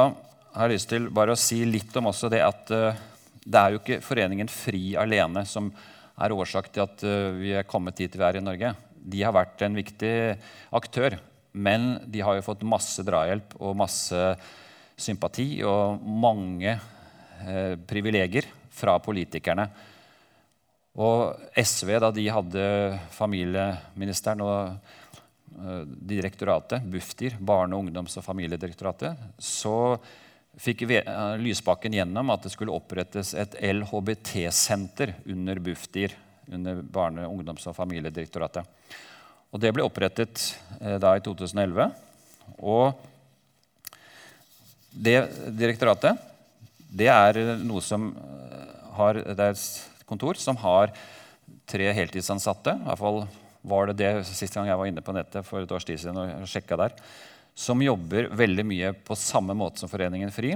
[0.54, 3.00] har jeg lyst til bare å si litt om også det at uh,
[3.42, 5.72] det er jo ikke Foreningen FRI alene som
[6.22, 8.76] er årsak til at uh, vi er kommet dit vi er i Norge.
[9.02, 10.14] De har vært en viktig
[10.78, 11.18] aktør,
[11.58, 14.22] men de har jo fått masse drahjelp og masse
[14.98, 19.68] sympati og mange eh, privilegier fra politikerne.
[20.98, 22.62] Og SV, da de hadde
[23.14, 29.98] familieministeren og uh, direktoratet, Bufdir, Barne-, ungdoms- og familiedirektoratet, så
[30.58, 36.16] fikk uh, Lysbakken gjennom at det skulle opprettes et LHBT-senter under Bufdir,
[36.50, 38.66] under Barne-, ungdoms- og familiedirektoratet.
[39.54, 40.48] Og det ble opprettet
[40.82, 41.92] uh, da i 2011.
[42.58, 42.98] Og
[44.98, 45.20] det
[45.54, 46.26] direktoratet
[46.90, 48.10] det er noe som
[48.98, 49.60] har det er
[50.08, 50.94] kontor som har
[51.70, 52.74] tre heltidsansatte.
[52.80, 53.28] I hvert fall
[53.68, 56.18] var det det sist gang jeg var inne på nettet for et års tid siden
[56.22, 56.96] og sjekka der.
[57.58, 60.54] Som jobber veldig mye på samme måte som Foreningen FRI.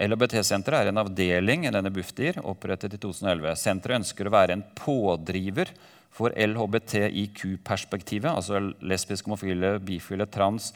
[0.00, 3.56] LHBT-senteret er en avdeling i denne Bufdir, opprettet i 2011.
[3.60, 5.68] Senteret ønsker å være en pådriver
[6.12, 10.72] for LHBTIQ-perspektivet, altså lesbisk, homofile, bifile, trans,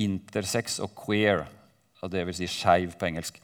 [0.00, 1.46] intersex og queer.
[2.02, 3.40] Og det vil si skeiv på engelsk.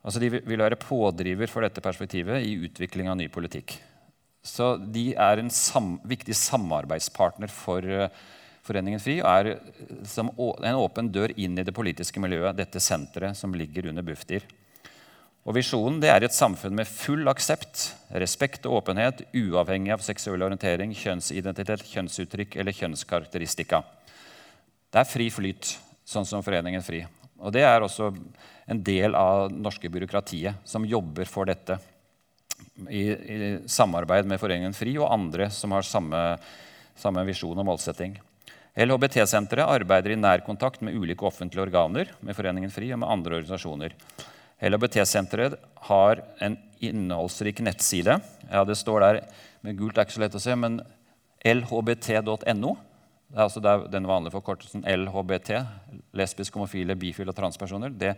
[0.00, 3.76] Altså De vil være pådriver for dette perspektivet i utvikling av ny politikk.
[4.40, 8.08] Så de er en sam viktig samarbeidspartner for uh,
[8.64, 13.38] Foreningen FRI og er eh, en åpen dør inn i det politiske miljøet, dette senteret
[13.38, 14.44] som ligger under Bufdir.
[15.48, 17.86] Og Visjonen er et samfunn med full aksept,
[18.20, 23.80] respekt og åpenhet, uavhengig av seksuell orientering, kjønnsidentitet, kjønnsuttrykk eller kjønnskarakteristika.
[24.92, 25.72] Det er fri flyt,
[26.04, 27.06] sånn som Foreningen FRI.
[27.40, 28.12] Og Det er også
[28.70, 31.78] en del av det norske byråkratiet som jobber for dette.
[32.88, 36.20] I, i samarbeid med Foreningen FRI og andre som har samme,
[36.98, 38.14] samme visjon og målsetting.
[38.78, 43.40] LHBT-senteret arbeider i nær kontakt med ulike offentlige organer, med Foreningen FRI og med andre
[43.40, 43.96] organisasjoner.
[44.62, 45.56] LHBT-senteret
[45.90, 48.20] har en innholdsrik nettside.
[48.46, 49.20] Ja, Det står der
[49.66, 50.78] med gult, er ikke så lett å se, men
[51.42, 52.76] lhbt.no.
[53.30, 55.52] Det er altså den vanlige forkortelsen LHBT,
[56.18, 57.94] lesbiske, homofile, bifile og transpersoner.
[57.94, 58.16] Det,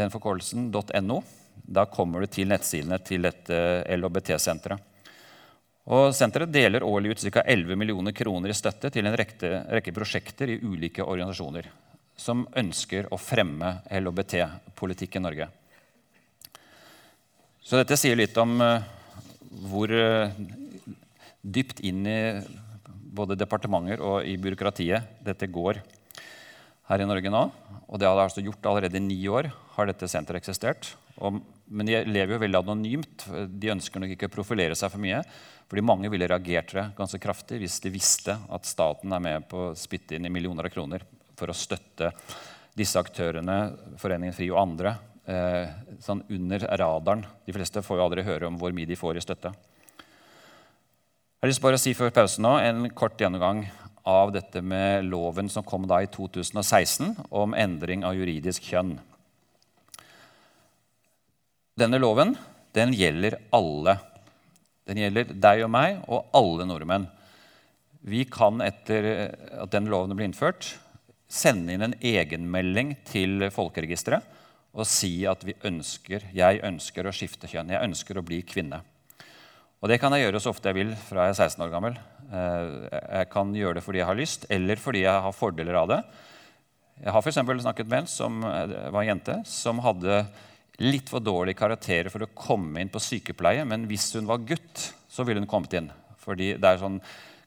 [0.00, 0.70] den forkortelsen
[1.04, 1.20] .no.
[1.54, 3.56] Da kommer du til nettsidene til dette
[3.94, 4.90] LHBT-senteret.
[5.84, 7.42] Og Senteret deler årlig ut ca.
[7.44, 11.68] 11 millioner kroner i støtte til en rekke, rekke prosjekter i ulike organisasjoner
[12.16, 15.48] som ønsker å fremme LHBT-politikk i Norge.
[17.64, 18.84] Så dette sier litt om uh,
[19.68, 20.30] hvor uh,
[21.42, 22.20] dypt inn i
[23.14, 25.80] både departementer og i byråkratiet dette går
[26.88, 27.46] her i Norge nå.
[27.88, 30.90] Og det har altså gjort allerede i ni år har dette senteret eksistert.
[31.22, 31.38] Og,
[31.70, 33.26] men de lever jo veldig anonymt.
[33.48, 35.22] De ønsker nok ikke å profilere seg for mye.
[35.70, 39.76] Fordi mange ville reagert ganske kraftig hvis de visste at staten er med på å
[39.78, 41.06] spytte inn i millioner av kroner
[41.38, 42.12] for å støtte
[42.74, 43.58] disse aktørene,
[44.02, 44.96] Foreningen FRI og andre,
[45.30, 45.70] eh,
[46.02, 47.24] sånn under radaren.
[47.46, 49.54] De fleste får jo aldri høre om hvor mye de får i støtte.
[51.44, 53.58] Jeg har lyst bare å si før pausen nå, en kort gjennomgang
[54.08, 58.94] av dette med loven som kom da i 2016 om endring av juridisk kjønn.
[61.76, 62.32] Denne loven
[62.72, 63.98] den gjelder alle.
[64.88, 67.04] Den gjelder deg og meg og alle nordmenn.
[68.00, 69.10] Vi kan etter
[69.66, 70.70] at den loven ble innført,
[71.28, 74.32] sende inn en egenmelding til folkeregisteret
[74.72, 77.76] og si at vi ønsker, jeg ønsker å skifte kjønn.
[77.76, 78.80] Jeg ønsker å bli kvinne.
[79.84, 81.96] Og det kan jeg gjøre så ofte jeg vil fra jeg er 16 år gammel.
[82.32, 85.90] Eh, jeg kan gjøre det fordi jeg har lyst, eller fordi jeg har fordeler av
[85.90, 85.98] det.
[87.02, 90.22] Jeg har for snakket med en som eh, var en jente som hadde
[90.80, 94.86] litt for dårlige karakterer for å komme inn på sykepleie, men hvis hun var gutt,
[95.04, 95.92] så ville hun kommet inn.
[96.24, 96.96] Fordi det er sånn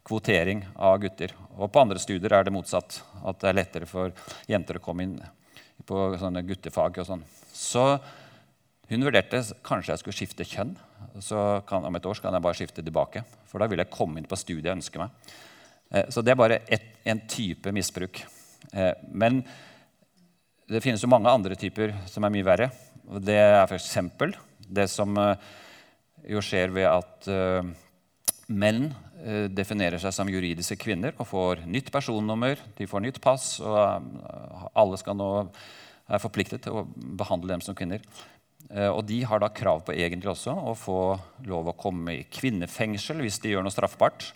[0.06, 1.34] kvotering av gutter.
[1.58, 3.02] Og på andre studier er det motsatt.
[3.26, 4.14] At det er lettere for
[4.46, 5.18] jenter å komme inn
[5.90, 7.26] på sånne guttefag og sånn.
[7.50, 7.96] Så
[8.88, 10.74] hun vurderte kanskje jeg skulle skifte kjønn.
[11.24, 13.24] Så kan, om et år kan jeg bare skifte tilbake.
[13.50, 15.32] For da vil jeg komme inn på studiet jeg ønsker meg.
[15.92, 18.22] Eh, så det er bare et, en type misbruk.
[18.72, 19.42] Eh, men
[20.68, 22.70] det finnes jo mange andre typer som er mye verre.
[23.24, 23.98] Det er f.eks.
[24.68, 25.50] det som eh,
[26.28, 27.28] jo skjer ved at
[28.48, 28.90] menn
[29.56, 35.00] definerer seg som juridiske kvinner og får nytt personnummer, de får nytt pass, og alle
[35.00, 35.30] skal nå
[36.08, 36.86] er forpliktet til å
[37.20, 38.04] behandle dem som kvinner.
[38.70, 41.00] Eh, og de har da krav på egentlig også å få
[41.48, 44.32] lov å komme i kvinnefengsel hvis de gjør noe straffbart.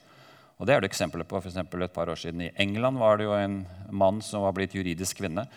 [0.62, 1.42] Og det er det eksempler på.
[1.42, 4.76] For et par år siden I England var det jo en mann som var blitt
[4.78, 5.48] juridisk kvinne,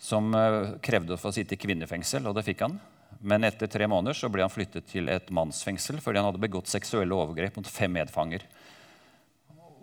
[0.00, 2.78] som eh, krevde å få sitte i kvinnefengsel, og det fikk han.
[3.20, 6.70] Men etter tre måneder så ble han flyttet til et mannsfengsel fordi han hadde begått
[6.70, 8.44] seksuelle overgrep mot fem medfanger.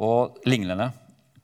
[0.03, 0.91] Og lignende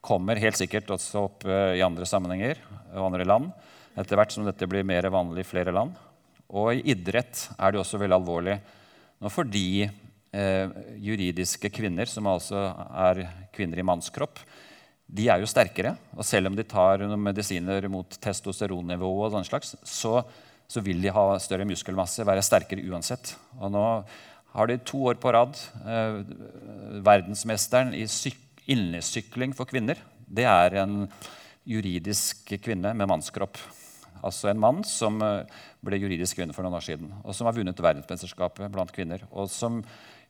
[0.03, 2.59] kommer helt sikkert også opp eh, i andre sammenhenger
[2.95, 3.51] og andre land
[3.99, 5.95] etter hvert som dette blir mer vanlig i flere land.
[6.51, 8.57] Og i idrett er det også veldig alvorlig.
[9.21, 12.65] Nå fordi eh, juridiske kvinner, som altså
[13.07, 13.23] er
[13.55, 14.41] kvinner i mannskropp,
[15.11, 15.95] de er jo sterkere.
[16.15, 20.19] Og selv om de tar noen medisiner mot testosteronnivå, og sånn slags, så,
[20.67, 23.35] så, vil de ha større muskelmasse, være sterkere uansett.
[23.59, 23.85] Og nå
[24.51, 26.21] har de to år på rad eh,
[27.03, 28.07] verdensmesteren i
[28.71, 29.99] innesykling for kvinner.
[30.27, 31.05] Det er en
[31.67, 33.59] juridisk kvinne med mannskropp.
[34.21, 37.55] Altså en mann som eh, ble juridisk kvinne for noen år siden, og som har
[37.57, 39.23] vunnet verdensmesterskapet blant kvinner.
[39.31, 39.79] Og som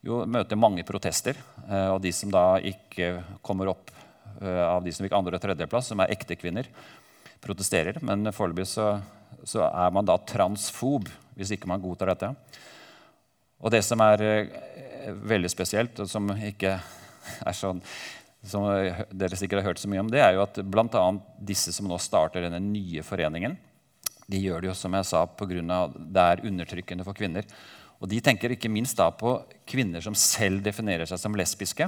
[0.06, 1.40] jo møter mange protester.
[1.68, 3.92] Eh, og de som da ikke kommer opp
[4.40, 6.70] eh, av de som fikk andre- og tredjeplass, som er ekte kvinner,
[7.44, 8.00] protesterer.
[8.06, 8.94] Men foreløpig så,
[9.44, 12.32] så, er man da transfob hvis ikke man godtar dette.
[13.62, 14.24] Og det som er
[15.28, 16.74] veldig spesielt, og som ikke
[17.50, 17.84] er sånn
[18.42, 18.66] som
[19.14, 21.04] dere sikkert har hørt så mye om, det er jo at bl.a.
[21.38, 23.54] disse som nå starter denne nye foreningen,
[24.32, 25.80] de gjør det jo som jeg sa, pga.
[25.98, 27.48] det er undertrykkende for kvinner.
[28.02, 29.36] Og De tenker ikke minst da på
[29.70, 31.86] kvinner som selv definerer seg som lesbiske.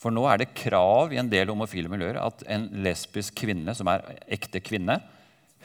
[0.00, 3.88] For nå er det krav i en del homofile miljøer at en lesbisk kvinne som
[3.92, 4.96] er ekte kvinne,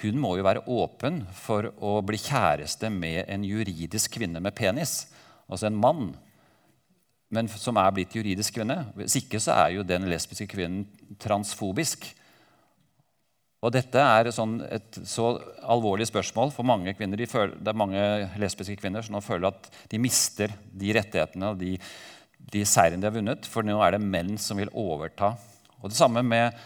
[0.04, 5.06] hun må jo være åpen for å bli kjæreste med en juridisk kvinne med penis.
[5.48, 6.10] Altså en mann,
[7.32, 8.82] men som er blitt juridisk kvinne.
[9.00, 10.84] Hvis ikke så er jo den lesbiske kvinnen
[11.22, 12.10] transfobisk.
[13.64, 15.32] Og dette er sånn et så
[15.64, 17.18] alvorlig spørsmål for mange kvinner.
[17.18, 18.04] De føler, det er mange
[18.42, 21.74] lesbiske kvinner som nå føler at de mister de rettighetene og de,
[22.52, 25.34] de seirene de har vunnet, for nå er det menn som vil overta.
[25.82, 26.58] Og Det samme med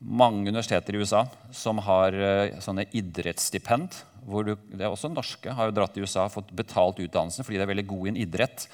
[0.00, 3.98] mange universiteter i USA som har uh, sånne idrettsstipend.
[4.24, 7.44] hvor du, det er Også norske har jo dratt til USA og fått betalt utdannelsen
[7.44, 8.66] fordi de er veldig gode i en idrett.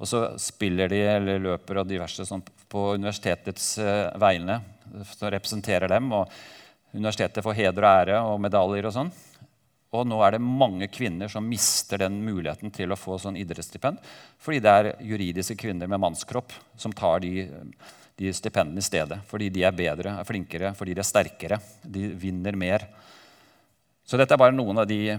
[0.00, 2.42] Og så spiller de eller løper og diverse sånn,
[2.72, 4.58] på universitetets uh, vegne
[5.12, 6.10] som representerer dem.
[6.12, 6.32] og
[6.92, 9.12] Universitetet får heder og ære og medaljer og sånn.
[9.92, 14.00] Og nå er det mange kvinner som mister den muligheten til å få sånn idrettsstipend
[14.40, 17.44] fordi det er juridiske kvinner med mannskropp som tar de,
[18.16, 19.20] de stipendene i stedet.
[19.28, 21.60] Fordi de er bedre, er flinkere, fordi de er sterkere.
[21.84, 22.86] De vinner mer.
[24.04, 25.16] Så dette er bare noen av de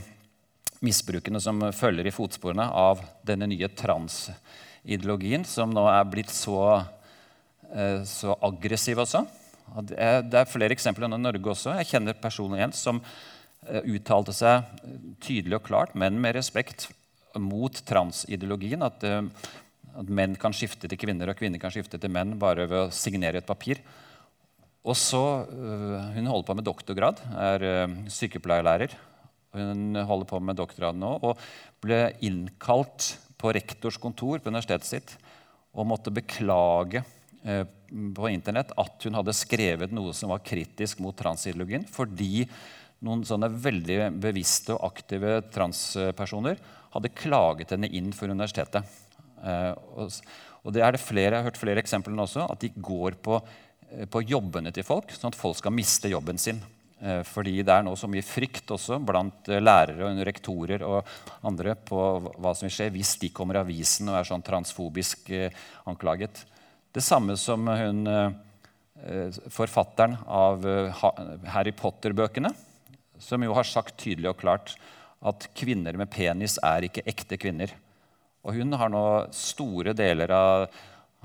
[0.83, 6.83] misbrukene som følger i fotsporene av denne nye transideologien, som nå er blitt så,
[7.71, 9.23] eh, så aggressiv også.
[9.89, 9.97] Det
[10.37, 11.73] er flere eksempler i Norge også.
[11.79, 14.67] Jeg kjenner personer igjen som eh, uttalte seg
[15.23, 16.89] tydelig og klart, men med respekt,
[17.41, 18.85] mot transideologien.
[18.85, 19.23] At, eh,
[19.93, 22.93] at, menn kan skifte til kvinner, og kvinner kan skifte til menn bare ved å
[22.93, 23.81] signere et papir.
[24.83, 28.93] Og så, eh, Hun holder på med doktorgrad, er sykepleierlærer.
[29.53, 31.37] Hun holder på med doktorgrad nå og
[31.81, 35.17] ble innkalt på rektors kontor på universitetet sitt
[35.73, 41.15] og måtte beklage Eh, på internett at hun hadde skrevet noe som var kritisk mot
[41.17, 42.45] transideologien, fordi
[43.03, 46.61] noen sånne veldig bevisste og aktive transpersoner
[46.93, 48.87] hadde klaget henne inn for universitetet.
[49.43, 49.71] Eh,
[50.63, 53.41] og det er det flere, Jeg har hørt flere eksempler også, at de går på
[53.91, 56.61] eh, på jobbene til folk, sånn at folk skal miste jobben sin.
[57.01, 61.03] Eh, fordi det er nå så mye frykt også blant eh, lærere og rektorer og
[61.43, 61.99] andre på
[62.39, 65.33] hva som vil skje hvis de kommer i avisen og er sånn transfobisk
[65.85, 66.45] anklaget.
[66.93, 68.07] Det samme som hun
[69.51, 70.63] forfatteren av
[71.51, 72.53] Harry Potter-bøkene,
[73.19, 74.75] som jo har sagt tydelig og klart
[75.25, 77.73] at kvinner med penis er ikke ekte kvinner.
[78.45, 80.67] Og hun har nå store deler av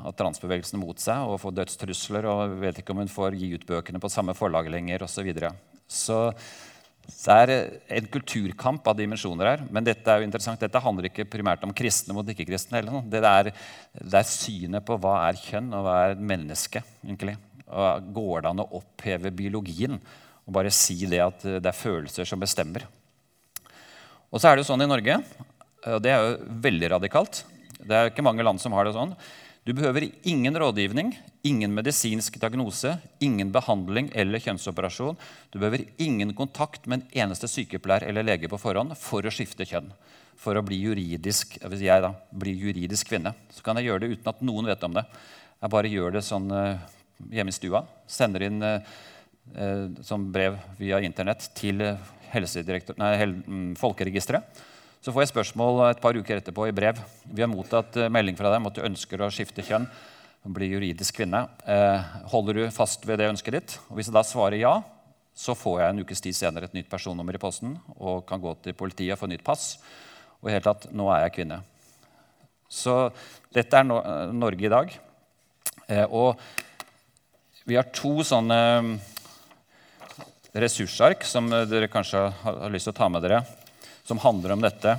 [0.06, 3.66] av transbevegelsen mot seg og får dødstrusler og vet ikke om hun får gi ut
[3.66, 5.18] bøkene på samme forlag lenger osv.
[5.18, 5.52] Så, videre.
[5.88, 6.18] så
[7.08, 7.50] det er
[7.98, 9.62] en kulturkamp av dimensjoner her.
[9.72, 10.60] Men dette er jo interessant.
[10.60, 12.82] Dette handler ikke primært om kristne mot ikke-kristne.
[13.08, 13.50] Det, er,
[13.96, 16.84] det er synet på hva er kjønn, og hva er menneske.
[17.06, 17.38] egentlig.
[17.68, 22.28] Og går det an å oppheve biologien og bare si det at det er følelser
[22.28, 22.86] som bestemmer?
[24.28, 25.18] Og så er det jo sånn i Norge,
[25.88, 27.44] og det er jo veldig radikalt
[27.78, 29.14] Det er ikke mange land som har det sånn.
[29.68, 31.10] Du behøver ingen rådgivning,
[31.44, 35.18] ingen medisinsk diagnose, ingen behandling eller kjønnsoperasjon.
[35.52, 39.66] Du behøver ingen kontakt med en eneste sykepleier eller lege på forhånd for å skifte
[39.68, 39.90] kjønn.
[40.40, 43.34] For å bli juridisk, hvis jeg da, blir juridisk kvinne.
[43.52, 45.04] Så kan jeg gjøre det uten at noen vet om det.
[45.60, 46.88] Jeg bare gjør det sånn uh,
[47.28, 47.84] hjemme i stua.
[48.08, 48.80] Sender inn uh,
[49.52, 54.64] uh, som brev via Internett til nei, mm, Folkeregisteret.
[54.98, 56.98] Så får jeg spørsmål et par uker etterpå i brev.
[57.30, 59.86] Vi har mottatt eh, melding fra dem at du ønsker å skifte kjønn.
[60.46, 61.44] og bli juridisk kvinne.
[61.66, 63.76] Eh, holder du fast ved det ønsket ditt?
[63.90, 64.82] Og Hvis jeg da svarer ja,
[65.34, 68.56] så får jeg en ukes tid senere et nytt personnummer i posten og kan gå
[68.62, 69.78] til politiet og få nytt pass.
[70.42, 71.60] Og i hele tatt, nå er jeg kvinne.
[72.68, 73.12] Så
[73.54, 74.98] dette er no eh, Norge i dag.
[75.86, 76.42] Eh, og
[77.68, 78.58] vi har to sånne
[80.58, 83.44] ressursark som dere kanskje har lyst til å ta med dere
[84.08, 84.96] som handler om dette,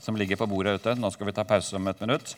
[0.00, 0.94] som ligger på bordet ute.
[0.98, 2.36] Nå skal vi ta pause om et minutt.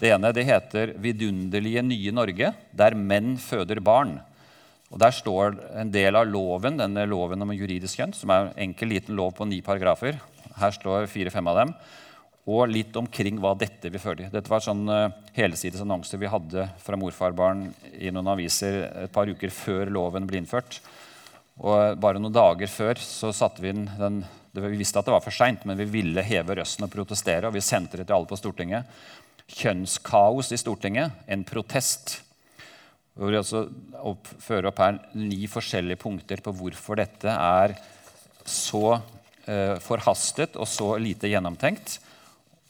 [0.00, 4.20] Det ene det heter 'Vidunderlige nye Norge', der menn føder barn.
[4.90, 8.70] Og Der står en del av loven, denne loven om juridisk kjønn, som er en
[8.70, 10.18] enkel, liten lov på ni paragrafer.
[10.56, 11.74] Her står fire-fem av dem.
[12.46, 14.30] Og litt omkring hva dette vil føre til.
[14.32, 17.68] Dette var sånn uh, helsides annonser vi hadde fra morfarbarn
[18.00, 20.80] i noen aviser et par uker før loven ble innført.
[21.60, 25.22] Og bare noen dager før så satte vi inn den vi visste at det var
[25.22, 27.46] for seint, men vi ville heve røsten og protestere.
[27.46, 28.98] og Vi sendte det til alle på Stortinget.
[29.50, 32.18] Kjønnskaos i Stortinget, en protest.
[33.14, 33.64] Hvor vi altså
[34.06, 37.76] opp, fører opp her ni forskjellige punkter på hvorfor dette er
[38.48, 38.98] så
[39.46, 41.98] eh, forhastet og så lite gjennomtenkt.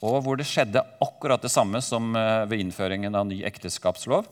[0.04, 4.28] Og hvor det skjedde akkurat det samme som eh, ved innføringen av ny ekteskapslov.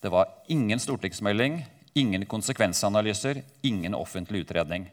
[0.00, 1.60] Det var ingen stortingsmelding,
[2.00, 4.88] ingen konsekvensanalyser, ingen offentlig utredning.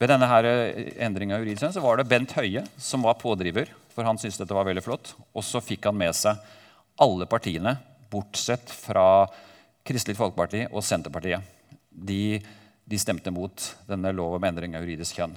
[0.00, 3.68] Ved denne her eh, endringa av juridisk så var det Bent Høie som var pådriver.
[3.92, 5.12] For han syntes dette var veldig flott.
[5.36, 6.40] Og så fikk han med seg
[7.00, 7.76] alle partiene,
[8.10, 9.26] bortsett fra
[9.86, 11.44] Kristelig Folkeparti og Senterpartiet.
[11.90, 12.38] De,
[12.84, 15.36] de stemte mot denne lov om endring av juridisk kjønn.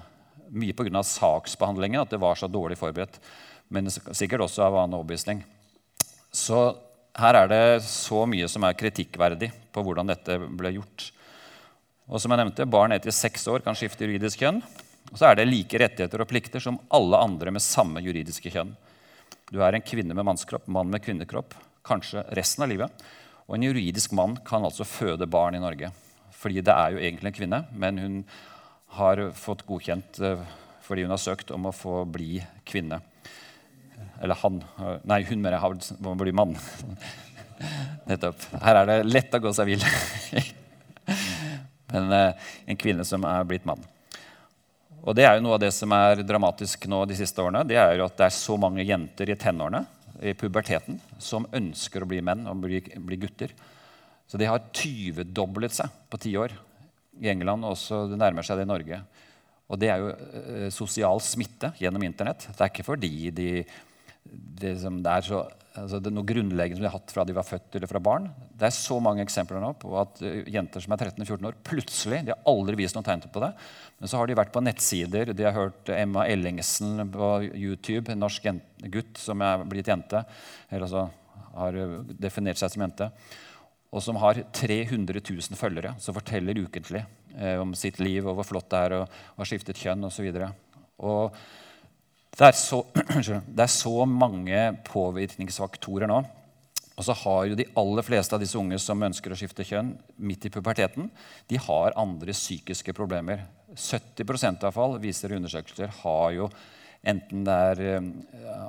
[0.54, 1.02] Mye pga.
[1.08, 3.20] saksbehandlingen, at det var så dårlig forberedt.
[3.74, 5.42] Men sikkert også av annen overbevisning.
[6.34, 6.70] Så
[7.20, 11.10] her er det så mye som er kritikkverdig på hvordan dette ble gjort.
[12.14, 14.62] Og som jeg nevnte, Barn til seks år kan skifte juridisk kjønn.
[15.10, 18.76] Og så er det like rettigheter og plikter som alle andre med samme juridiske kjønn.
[19.50, 23.04] Du er en kvinne med mannskropp, mann med kvinnekropp, kanskje resten av livet.
[23.50, 25.90] Og en juridisk mann kan altså føde barn i Norge.
[26.38, 28.22] Fordi det er jo egentlig en kvinne, men hun
[29.00, 30.48] har fått godkjent eh,
[30.84, 32.38] fordi hun har søkt om å få bli
[32.68, 33.02] kvinne.
[34.22, 34.62] Eller han
[35.08, 36.54] Nei, hun mener jeg må bli mann.
[38.10, 38.52] Nettopp.
[38.62, 39.88] Her er det lett å gå seg vill.
[41.94, 43.82] men eh, en kvinne som er blitt mann.
[45.04, 47.80] Og det er jo Noe av det som er dramatisk nå de siste årene, det
[47.80, 49.84] er jo at det er så mange jenter i tenårene
[50.24, 53.52] i puberteten, som ønsker å bli menn og bli, bli gutter.
[54.30, 56.54] Så de har tyvedoblet seg på ti år
[57.20, 59.02] i England, og også det nærmer seg det i Norge.
[59.68, 62.48] Og det er jo eh, sosial smitte gjennom Internett.
[62.50, 63.50] Det er ikke fordi de
[64.24, 65.44] de det, er så,
[65.80, 68.28] altså det noe grunnleggende som de har hatt fra de var født eller fra barn.
[68.54, 72.20] Det er så mange eksempler nå på at uh, jenter som er 13-14 år, plutselig
[72.28, 73.50] de har aldri vist noen tegn på det.
[73.98, 78.22] Men så har de vært på nettsider, de har hørt Emma Ellingsen på YouTube, en
[78.26, 78.46] norsk
[78.94, 80.24] gutt som er blitt jente,
[80.70, 81.08] eller altså
[81.58, 83.10] har uh, definert seg som jente,
[83.94, 87.04] og som har 300 000 følgere som forteller ukentlig
[87.38, 90.32] eh, om sitt liv og hvor flott det er og har skiftet kjønn osv.
[90.34, 90.50] Og, så
[91.06, 91.38] og
[92.34, 92.82] det er, så,
[93.58, 96.24] det er så mange påvirkningsfaktorer nå.
[96.94, 99.96] Og så har jo de aller fleste av disse unge som ønsker å skifte kjønn
[100.22, 101.10] midt i puberteten,
[101.50, 103.48] de har andre psykiske problemer.
[103.74, 106.50] 70% av fall, viser undersøkelser, har jo
[107.04, 108.12] enten det er eh,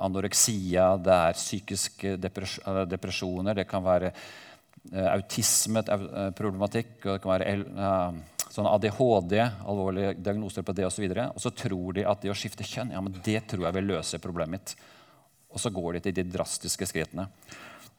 [0.03, 8.23] anoreksia, det er psykiske depresjoner, det kan være eh, autismeproblematikk, og det kan være eh,
[8.55, 9.35] sånn ADHD,
[9.67, 11.05] alvorlige diagnoser på det osv.
[11.09, 13.67] Og, så og så tror de at det å skifte kjønn ja, men det tror
[13.67, 14.75] jeg vil løse problemet mitt.
[15.55, 17.27] Og så går de til de drastiske skrittene.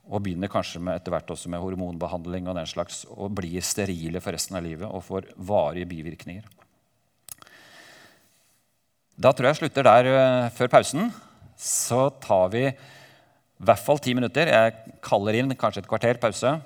[0.06, 4.22] Og begynner kanskje med, etter hvert også med hormonbehandling og den slags, og blir sterile
[4.22, 6.46] for resten av livet og får varige bivirkninger.
[9.16, 11.10] Da tror jeg jeg slutter der uh, før pausen.
[11.56, 12.74] Så tar vi i
[13.64, 14.52] hvert fall ti minutter.
[14.52, 16.58] Jeg kaller inn kanskje et kvarter pause